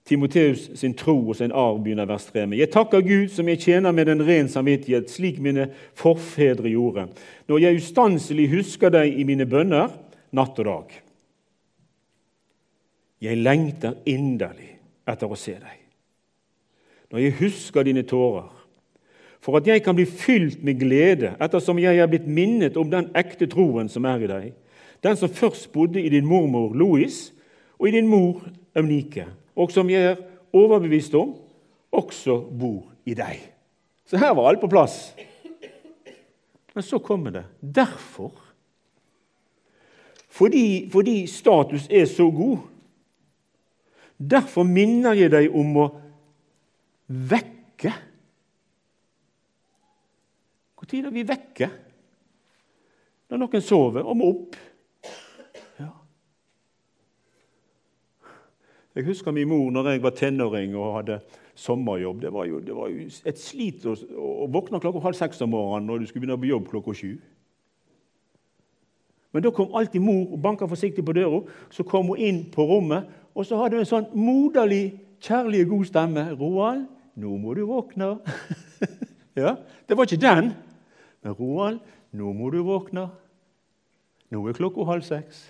Timoteus 0.05 0.67
sin 0.77 0.93
tro 0.93 1.15
og 1.17 1.35
sin 1.39 1.53
arv 1.55 1.79
begynner 1.81 2.05
vers 2.05 2.27
3 2.29 2.43
med. 2.45 2.59
Jeg 2.59 2.69
takker 2.73 3.01
Gud 3.01 3.31
som 3.33 3.47
jeg 3.49 3.63
tjener 3.63 3.93
med 3.95 4.09
en 4.11 4.21
ren 4.27 4.49
samvittighet, 4.49 5.09
slik 5.09 5.39
mine 5.41 5.71
forfedre 5.97 6.69
gjorde, 6.69 7.07
når 7.49 7.63
jeg 7.63 7.79
ustanselig 7.79 8.51
husker 8.51 8.93
deg 8.93 9.17
i 9.17 9.25
mine 9.25 9.47
bønner 9.49 9.89
natt 10.35 10.59
og 10.61 10.67
dag. 10.69 10.91
Jeg 13.25 13.41
lengter 13.41 13.95
inderlig 14.05 14.75
etter 15.09 15.31
å 15.31 15.39
se 15.39 15.55
deg. 15.57 15.79
Når 17.09 17.23
jeg 17.23 17.37
husker 17.39 17.87
dine 17.87 18.03
tårer, 18.05 18.51
for 19.41 19.57
at 19.57 19.67
jeg 19.69 19.81
kan 19.85 19.97
bli 19.97 20.05
fylt 20.09 20.61
med 20.65 20.79
glede 20.81 21.35
ettersom 21.41 21.79
jeg 21.81 21.97
er 22.01 22.09
blitt 22.09 22.25
minnet 22.29 22.77
om 22.81 22.89
den 22.89 23.11
ekte 23.17 23.47
troen 23.49 23.89
som 23.89 24.05
er 24.09 24.21
i 24.25 24.29
deg, 24.29 24.45
den 25.05 25.17
som 25.17 25.33
først 25.33 25.71
bodde 25.73 26.01
i 26.01 26.13
din 26.13 26.25
mormor 26.25 26.73
Louis 26.77 27.31
og 27.77 27.89
i 27.89 27.93
din 27.93 28.09
mor 28.09 28.41
Eunike, 28.77 29.27
og 29.55 29.71
som 29.71 29.89
jeg 29.89 30.11
er 30.11 30.21
overbevist 30.55 31.15
om 31.17 31.35
også 31.95 32.37
bor 32.59 32.91
i 33.07 33.15
deg. 33.17 33.41
Så 34.05 34.19
her 34.21 34.33
var 34.35 34.49
alt 34.49 34.61
på 34.61 34.69
plass. 34.71 35.15
Men 36.75 36.83
så 36.83 36.99
kommer 36.99 37.31
det 37.31 37.45
derfor. 37.59 38.33
Fordi, 40.35 40.89
fordi 40.91 41.27
status 41.31 41.87
er 41.89 42.05
så 42.11 42.27
god. 42.31 42.57
Derfor 44.19 44.67
minner 44.67 45.15
jeg 45.15 45.31
deg 45.31 45.55
om 45.55 45.79
å 45.79 45.87
vekke. 47.07 47.93
Når 50.85 51.07
er 51.07 51.15
vi 51.15 51.23
vekke? 51.25 51.69
når 53.29 53.41
noen 53.41 53.63
sover 53.63 54.05
og 54.05 54.17
må 54.19 54.31
opp. 54.31 54.57
Jeg 58.95 59.03
husker 59.05 59.31
min 59.35 59.49
mor 59.51 59.71
når 59.75 59.89
jeg 59.89 60.03
var 60.03 60.13
tenåring 60.15 60.75
og 60.79 60.93
hadde 60.95 61.19
sommerjobb. 61.55 62.21
Det 62.21 62.33
var 62.33 62.45
jo, 62.47 62.59
det 62.63 62.75
var 62.75 62.91
jo 62.91 63.07
et 63.27 63.39
slit 63.39 63.83
å, 63.85 63.95
å 64.15 64.45
våkne 64.51 64.79
klokka 64.79 65.01
halv 65.03 65.17
seks 65.19 65.41
om 65.43 65.51
morgenen 65.51 65.89
når 65.89 66.03
du 66.03 66.05
skulle 66.07 66.23
begynne 66.23 66.39
på 66.39 66.51
jobb 66.51 66.69
klokka 66.71 66.95
sju. 66.95 67.15
Men 69.35 69.43
da 69.43 69.51
kom 69.51 69.73
alltid 69.75 69.99
mor 69.99 70.31
og 70.31 70.39
banka 70.39 70.67
forsiktig 70.71 71.03
på 71.03 71.15
døra. 71.17 71.41
Så 71.75 71.83
kom 71.83 72.13
hun 72.13 72.21
inn 72.23 72.37
på 72.53 72.63
rommet, 72.69 73.09
og 73.35 73.43
så 73.43 73.59
hadde 73.59 73.75
hun 73.75 73.83
en 73.83 73.89
sånn 73.89 74.07
moderlig, 74.15 74.93
kjærlig, 75.19 75.65
god 75.67 75.89
stemme. 75.89 76.23
'Roald, 76.31 76.85
nå 77.19 77.33
må 77.41 77.55
du 77.57 77.65
våkne.' 77.67 78.13
ja, 79.43 79.57
Det 79.87 79.97
var 79.97 80.07
ikke 80.07 80.21
den. 80.23 80.53
Men 81.19 81.35
'Roald, 81.35 81.81
nå 82.15 82.31
må 82.31 82.47
du 82.53 82.61
våkne. 82.63 83.09
Nå 84.31 84.45
er 84.47 84.55
klokka 84.55 84.87
halv 84.87 85.03
seks.' 85.03 85.49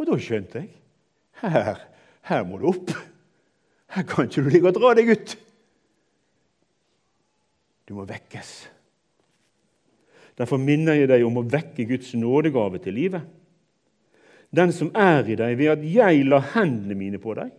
Og 0.00 0.10
da 0.10 0.18
skjønte 0.18 0.64
jeg 0.64 0.74
her, 1.42 1.82
her 2.26 2.46
må 2.46 2.60
du 2.60 2.70
opp. 2.72 2.92
Her 3.92 4.06
kan 4.08 4.28
ikke 4.28 4.42
du 4.44 4.50
ligge 4.52 4.70
og 4.70 4.78
dra 4.78 4.94
deg 4.98 5.12
ut. 5.14 5.36
Du 7.86 7.94
må 7.96 8.06
vekkes. 8.08 8.54
Derfor 10.36 10.60
minner 10.60 10.98
jeg 10.98 11.08
deg 11.08 11.24
om 11.24 11.38
å 11.40 11.46
vekke 11.48 11.86
Guds 11.88 12.12
nådegave 12.18 12.80
til 12.84 12.96
livet. 12.98 13.22
Den 14.56 14.72
som 14.72 14.90
er 14.94 15.26
i 15.28 15.36
deg 15.38 15.56
ved 15.58 15.72
at 15.72 15.84
jeg 15.86 16.26
lar 16.28 16.44
hendene 16.54 16.96
mine 16.98 17.20
på 17.22 17.34
deg. 17.38 17.52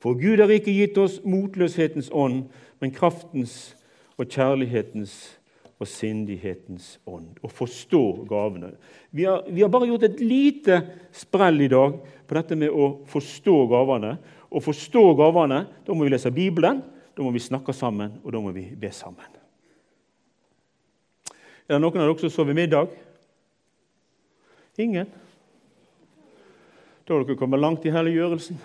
For 0.00 0.16
Gud 0.18 0.40
har 0.40 0.50
ikke 0.52 0.74
gitt 0.74 0.98
oss 0.98 1.18
motløshetens 1.28 2.08
ånd, 2.12 2.46
men 2.80 2.94
kraftens 2.94 3.74
og 4.16 4.30
kjærlighetens 4.32 5.39
og 5.80 5.88
sindighetens 5.88 6.98
ånd. 7.08 7.38
Å 7.40 7.48
forstå 7.48 8.02
gavene. 8.28 8.74
Vi 9.16 9.24
har, 9.24 9.46
vi 9.48 9.64
har 9.64 9.72
bare 9.72 9.88
gjort 9.88 10.04
et 10.10 10.20
lite 10.20 10.76
sprell 11.16 11.64
i 11.64 11.70
dag 11.72 11.96
på 12.28 12.36
dette 12.36 12.58
med 12.60 12.68
å 12.68 12.90
forstå 13.08 13.56
gavene. 13.70 14.14
Å 14.50 14.60
forstå 14.60 15.04
gavene, 15.16 15.62
da 15.86 15.96
må 15.96 16.04
vi 16.04 16.12
lese 16.12 16.32
Bibelen, 16.34 16.82
da 17.16 17.24
må 17.24 17.32
vi 17.32 17.42
snakke 17.42 17.72
sammen, 17.76 18.18
og 18.20 18.34
da 18.34 18.42
må 18.44 18.52
vi 18.52 18.66
be 18.76 18.92
sammen. 18.92 19.38
Er 21.70 21.78
det 21.78 21.80
noen 21.80 22.02
av 22.02 22.10
dere 22.10 22.26
som 22.26 22.34
sover 22.34 22.56
middag? 22.58 22.92
Ingen? 24.80 25.08
Da 27.06 27.14
har 27.14 27.24
dere 27.24 27.38
kommet 27.40 27.62
langt 27.62 27.86
i 27.88 27.94
helliggjørelsen. 27.94 28.60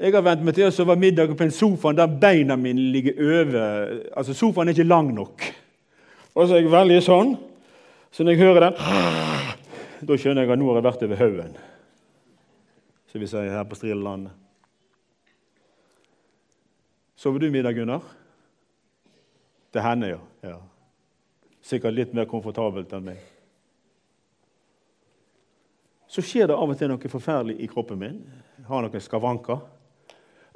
Jeg 0.00 0.14
har 0.14 0.22
vent 0.24 0.40
meg 0.46 0.56
til 0.56 0.64
å 0.64 0.72
sove 0.72 0.94
middag 0.96 1.34
på 1.36 1.44
en 1.44 1.50
sofa 1.52 1.90
der 1.92 2.08
beina 2.08 2.54
mine 2.56 2.86
ligger 2.94 3.18
over. 3.20 3.56
Altså, 4.16 4.32
Sofaen 4.32 4.70
er 4.70 4.72
ikke 4.72 4.88
lang 4.88 5.10
nok. 5.12 5.42
Og 6.32 6.46
så 6.46 6.56
er 6.56 6.62
jeg 6.62 6.70
veldig 6.72 7.00
sånn. 7.04 7.34
Så 8.08 8.24
når 8.24 8.32
jeg 8.32 8.40
hører 8.40 8.64
den, 8.64 8.78
da 10.08 10.16
skjønner 10.16 10.46
jeg 10.46 10.54
at 10.54 10.60
nå 10.60 10.70
har 10.70 10.78
jeg 10.78 10.86
vært 10.86 11.04
over 11.04 11.20
haugen. 11.20 11.58
Som 13.12 13.20
vi 13.20 13.28
sier 13.28 13.52
her 13.52 13.66
på 13.68 13.76
Strilelandet. 13.76 14.32
Sover 17.20 17.42
du 17.42 17.50
middag, 17.52 17.76
Gunnar? 17.76 18.06
Det 19.76 19.82
hender, 19.84 20.14
ja. 20.14 20.22
ja. 20.48 20.54
Sikkert 21.60 21.92
litt 21.98 22.14
mer 22.16 22.24
komfortabelt 22.30 22.94
enn 22.96 23.04
meg. 23.10 23.20
Så 26.08 26.24
skjer 26.24 26.48
det 26.48 26.56
av 26.56 26.72
og 26.72 26.80
til 26.80 26.88
noe 26.88 27.12
forferdelig 27.12 27.58
i 27.60 27.68
kroppen 27.68 28.00
min. 28.00 28.16
Jeg 28.56 28.66
har 28.70 28.82
noen 28.86 29.04
skavanker. 29.04 29.60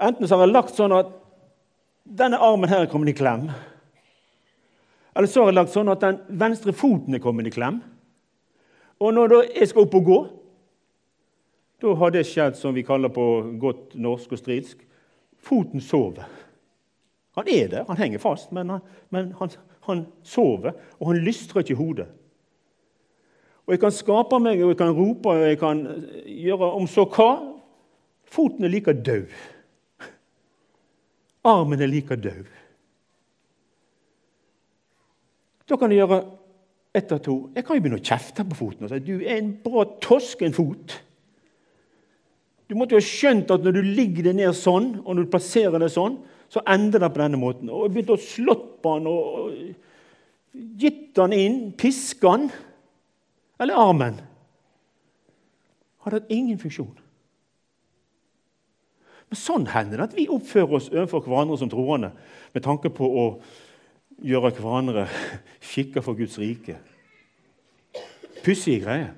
Enten 0.03 0.29
så 0.29 0.37
har 0.37 0.47
jeg 0.47 0.55
lagt 0.55 0.75
sånn 0.75 0.95
at 0.95 1.13
denne 2.05 2.41
armen 2.43 2.69
her 2.69 2.85
er 2.85 2.91
kommet 2.91 3.15
i 3.15 3.17
klem. 3.17 3.49
Eller 5.15 5.31
så 5.31 5.43
har 5.45 5.53
jeg 5.53 5.59
lagt 5.59 5.75
sånn 5.75 5.93
at 5.93 6.03
den 6.03 6.19
venstre 6.41 6.75
foten 6.77 7.15
er 7.15 7.23
kommet 7.23 7.47
i 7.49 7.55
klem. 7.55 7.79
Og 9.03 9.15
når 9.15 9.37
jeg 9.55 9.71
skal 9.71 9.87
opp 9.87 9.95
og 9.99 10.09
gå, 10.09 10.19
da 11.83 11.95
har 12.01 12.15
det 12.15 12.25
skjedd 12.27 12.59
som 12.59 12.75
vi 12.75 12.85
kaller 12.87 13.13
på 13.13 13.27
godt 13.61 13.95
norsk 14.01 14.35
og 14.35 14.41
stridsk 14.41 14.83
foten 15.45 15.83
sover. 15.85 16.27
Han 17.35 17.49
er 17.51 17.69
der, 17.69 17.87
han 17.89 17.99
henger 17.99 18.23
fast, 18.23 18.53
men 18.55 18.71
han, 18.71 18.85
men 19.11 19.33
han, 19.39 19.51
han 19.89 20.05
sover, 20.23 20.77
og 21.01 21.11
han 21.11 21.25
lystrer 21.27 21.65
ikke 21.65 21.79
hodet. 21.79 22.07
Og 23.67 23.73
Jeg 23.73 23.81
kan 23.81 23.93
skape 23.93 24.39
meg, 24.39 24.63
og 24.63 24.75
jeg 24.75 24.79
kan 24.79 24.93
rope, 24.93 25.29
og 25.29 25.49
jeg 25.49 25.59
kan 25.59 25.83
gjøre 26.27 26.71
om 26.77 26.87
så 26.87 27.07
hva. 27.09 27.31
Foten 28.29 28.65
er 28.65 28.73
like 28.73 28.93
død. 28.93 29.33
Armen 31.45 31.83
er 31.83 31.91
like 31.91 32.17
død. 32.17 32.47
Da 35.69 35.77
kan 35.81 35.91
du 35.91 35.97
gjøre 35.97 36.21
ett 36.95 37.13
av 37.13 37.21
to. 37.25 37.37
Jeg 37.55 37.65
kan 37.67 37.77
jo 37.77 37.85
begynne 37.85 38.01
å 38.01 38.07
kjefte 38.07 38.45
på 38.47 38.59
foten 38.59 38.87
og 38.87 38.93
si 38.93 39.01
du 39.03 39.17
er 39.19 39.39
en 39.39 39.55
bra 39.65 39.85
tosk, 40.05 40.45
en 40.45 40.57
fot. 40.57 40.99
Du 42.69 42.77
måtte 42.79 42.97
jo 42.97 43.03
ha 43.03 43.07
skjønt 43.07 43.51
at 43.53 43.65
når 43.65 43.77
du 43.77 43.95
ligger 43.97 44.29
deg 44.29 44.39
ned 44.39 44.57
sånn, 44.57 44.95
og 45.05 45.11
når 45.13 45.27
du 45.27 45.33
plasserer 45.35 45.83
deg 45.83 45.93
sånn, 45.93 46.17
så 46.53 46.63
ender 46.71 47.03
det 47.03 47.11
på 47.13 47.21
denne 47.21 47.41
måten. 47.41 47.69
Og 47.69 47.87
jeg 47.87 47.95
begynte 47.97 48.17
å 48.17 48.25
slått 48.25 48.69
på 48.85 48.95
han 48.95 49.09
og 49.11 49.57
gitt 50.81 51.19
han 51.21 51.35
inn, 51.37 51.59
piske 51.77 52.31
han. 52.31 52.49
Eller 53.61 53.81
armen. 53.81 54.21
Hadde 56.05 56.21
hatt 56.21 56.33
ingen 56.33 56.61
funksjon. 56.61 56.95
Sånn 59.39 59.67
hender 59.71 60.01
det 60.01 60.09
at 60.09 60.17
vi 60.17 60.29
oppfører 60.31 60.79
oss 60.79 60.91
overfor 60.93 61.25
hverandre 61.27 61.59
som 61.61 61.71
troende 61.73 62.13
med 62.55 62.65
tanke 62.65 62.91
på 62.95 63.09
å 63.09 63.27
gjøre 64.25 64.53
hverandre 64.55 65.07
skikker 65.65 66.05
for 66.05 66.19
Guds 66.19 66.39
rike. 66.39 66.79
Pussige 68.45 68.85
greier. 68.85 69.13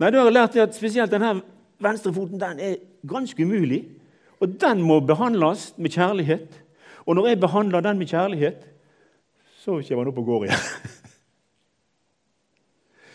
Nei, 0.00 0.08
da 0.08 0.22
har 0.22 0.30
jeg 0.30 0.36
lært 0.36 0.56
at 0.62 0.76
spesielt 0.76 1.12
denne 1.12 1.40
venstrefoten 1.82 2.40
den 2.40 2.62
er 2.64 2.78
ganske 3.08 3.44
umulig. 3.44 3.82
Og 4.40 4.54
den 4.60 4.80
må 4.86 5.00
behandles 5.04 5.70
med 5.76 5.92
kjærlighet. 5.92 6.54
Og 7.04 7.16
når 7.16 7.32
jeg 7.32 7.40
behandler 7.42 7.84
den 7.84 7.98
med 8.00 8.08
kjærlighet, 8.08 8.64
så 9.60 9.76
kommer 9.84 10.06
den 10.06 10.12
opp 10.12 10.22
og 10.22 10.30
går 10.30 10.48
igjen. 10.48 10.66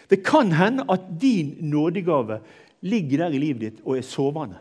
Det 0.05 0.19
kan 0.21 0.51
hende 0.53 0.85
at 0.93 1.07
din 1.21 1.55
nådegave 1.65 2.39
ligger 2.85 3.23
der 3.23 3.33
i 3.33 3.39
livet 3.41 3.61
ditt 3.63 3.79
og 3.81 3.97
er 3.97 4.05
sovende. 4.05 4.59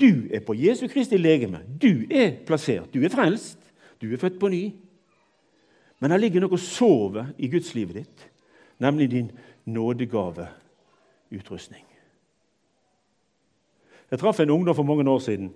Du 0.00 0.26
er 0.34 0.40
på 0.42 0.54
Jesu 0.58 0.88
Kristi 0.90 1.16
legeme. 1.16 1.60
Du 1.80 2.02
er 2.10 2.32
plassert. 2.46 2.94
Du 2.94 3.04
er 3.04 3.08
frelst. 3.12 3.58
Du 4.02 4.12
er 4.12 4.16
født 4.18 4.40
på 4.40 4.48
ny. 4.48 4.72
Men 6.02 6.10
det 6.10 6.20
ligger 6.20 6.40
noe 6.42 6.52
og 6.56 6.60
sover 6.60 7.26
i 7.38 7.48
gudslivet 7.48 7.96
ditt, 7.96 8.30
nemlig 8.82 9.10
din 9.12 9.30
nådegaveutrustning. 9.64 11.84
Jeg 14.10 14.18
traff 14.20 14.40
en 14.40 14.50
ungdom 14.50 14.76
for 14.76 14.84
mange 14.84 15.10
år 15.10 15.18
siden. 15.18 15.54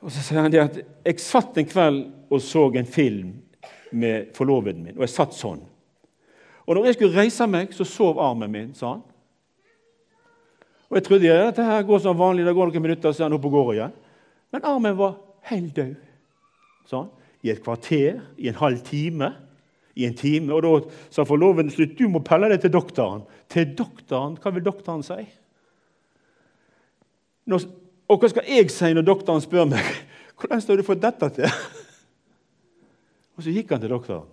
Og 0.00 0.12
så 0.12 0.22
sier 0.24 0.40
han 0.42 0.52
det 0.52 0.60
at 0.60 0.76
Jeg 1.04 1.20
satt 1.20 1.58
en 1.58 1.68
kveld 1.68 2.12
og 2.30 2.42
så 2.42 2.70
en 2.74 2.86
film 2.86 3.34
med 3.92 4.26
forloveden 4.34 4.82
min, 4.82 4.96
og 4.96 5.00
jeg 5.06 5.14
satt 5.14 5.34
sånn. 5.38 5.62
Og 6.66 6.74
når 6.74 6.86
jeg 6.86 6.94
skulle 6.94 7.20
reise 7.20 7.46
meg, 7.46 7.72
så 7.72 7.84
sov 7.84 8.18
armen 8.18 8.50
min, 8.50 8.74
sa 8.74 8.96
han. 8.96 9.02
Og 10.94 11.00
Jeg 11.00 11.04
trodde 11.08 11.30
at 11.34 11.48
dette 11.48 11.64
her 11.66 11.82
går 11.82 11.98
som 12.04 12.18
vanlig, 12.18 12.44
det 12.46 12.52
går 12.54 12.68
noen 12.70 12.82
minutter, 12.84 13.10
så 13.10 13.24
er 13.24 13.26
han 13.26 13.34
oppe 13.34 13.48
og 13.50 13.54
går 13.56 13.70
igjen. 13.72 13.94
Men 14.54 14.66
armen 14.70 14.94
var 14.94 15.16
helt 15.50 15.72
død. 15.74 15.96
Sånn. 16.86 17.08
I 17.42 17.50
et 17.50 17.64
kvarter, 17.64 18.20
i 18.38 18.46
en 18.46 18.60
halv 18.60 18.78
time, 18.86 19.32
i 19.98 20.06
en 20.06 20.14
time. 20.14 20.54
Og 20.54 20.62
da 20.62 21.02
sa 21.10 21.26
forloveden 21.26 21.74
slutt, 21.74 21.98
du 21.98 22.06
må 22.06 22.22
pelle 22.22 22.46
deg 22.52 22.62
til 22.62 22.76
doktoren. 22.76 23.26
Til 23.50 23.74
doktoren? 23.74 24.38
Hva 24.38 24.54
vil 24.54 24.68
doktoren 24.70 25.02
si? 25.02 25.18
Når, 27.50 27.66
og 28.06 28.22
hva 28.22 28.30
skal 28.30 28.54
jeg 28.54 28.70
si 28.70 28.94
når 28.94 29.10
doktoren 29.10 29.42
spør 29.42 29.66
meg 29.74 29.90
hvordan 30.38 30.62
har 30.62 30.78
du 30.78 30.86
fått 30.86 31.02
dette 31.02 31.34
til? 31.40 31.60
Og 33.34 33.42
så 33.42 33.50
gikk 33.50 33.74
han 33.74 33.82
til 33.82 33.90
doktoren. 33.90 34.30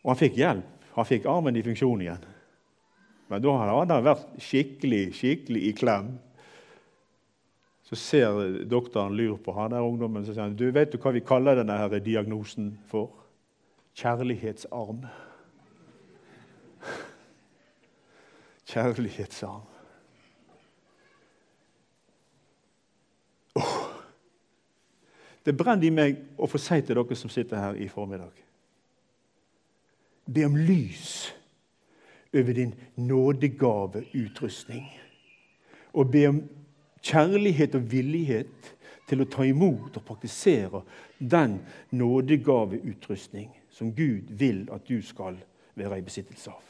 Og 0.00 0.14
han 0.14 0.24
fikk 0.24 0.40
hjelp. 0.40 0.78
Han 0.96 1.12
fikk 1.12 1.28
armen 1.28 1.60
i 1.60 1.68
funksjon 1.68 2.00
igjen. 2.00 2.30
Men 3.32 3.40
da 3.40 3.52
hadde 3.56 3.96
han 3.96 4.04
vært 4.04 4.28
skikkelig, 4.44 5.06
skikkelig 5.16 5.62
i 5.64 5.72
klem. 5.72 6.10
Så 7.88 7.96
ser 7.96 8.58
doktoren 8.68 9.16
lur 9.16 9.38
på 9.40 9.54
han 9.56 9.72
der 9.72 9.84
ungdommen 9.84 10.24
så 10.26 10.34
sier 10.34 10.44
han, 10.44 10.56
du 10.56 10.68
vet 10.72 10.92
du 10.92 10.98
hva 11.00 11.14
vi 11.16 11.24
kaller 11.24 11.56
denne 11.56 11.78
her 11.80 11.96
diagnosen 12.04 12.74
for? 12.92 13.08
Kjærlighetsarm. 13.96 15.06
Kjærlighetsarm. 18.72 19.68
Det 25.42 25.56
brenner 25.58 25.88
i 25.88 25.90
meg 25.92 26.20
å 26.36 26.46
få 26.48 26.60
si 26.60 26.78
til 26.84 26.96
dere 27.00 27.16
som 27.18 27.32
sitter 27.32 27.58
her 27.58 27.74
i 27.80 27.88
formiddag 27.90 28.36
Be 30.32 30.44
om 30.46 30.54
lys 30.54 31.32
over 32.34 32.52
din 32.52 32.74
nådegaveutrustning. 32.96 34.86
Og 35.92 36.10
be 36.10 36.26
om 36.28 36.42
kjærlighet 37.02 37.74
og 37.74 37.92
villighet 37.92 38.74
til 39.08 39.20
å 39.20 39.28
ta 39.28 39.44
imot 39.44 39.96
og 39.98 40.04
praktisere 40.06 40.82
den 41.18 41.58
nådegaveutrustning 41.90 43.50
som 43.70 43.92
Gud 43.96 44.32
vil 44.38 44.64
at 44.72 44.88
du 44.88 45.02
skal 45.02 45.36
være 45.74 45.98
i 45.98 46.06
besittelse 46.06 46.50
av. 46.50 46.62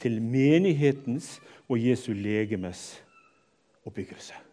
Til 0.00 0.22
menighetens 0.22 1.38
og 1.68 1.78
Jesu 1.78 2.12
legemes 2.16 3.02
oppbyggelse. 3.84 4.49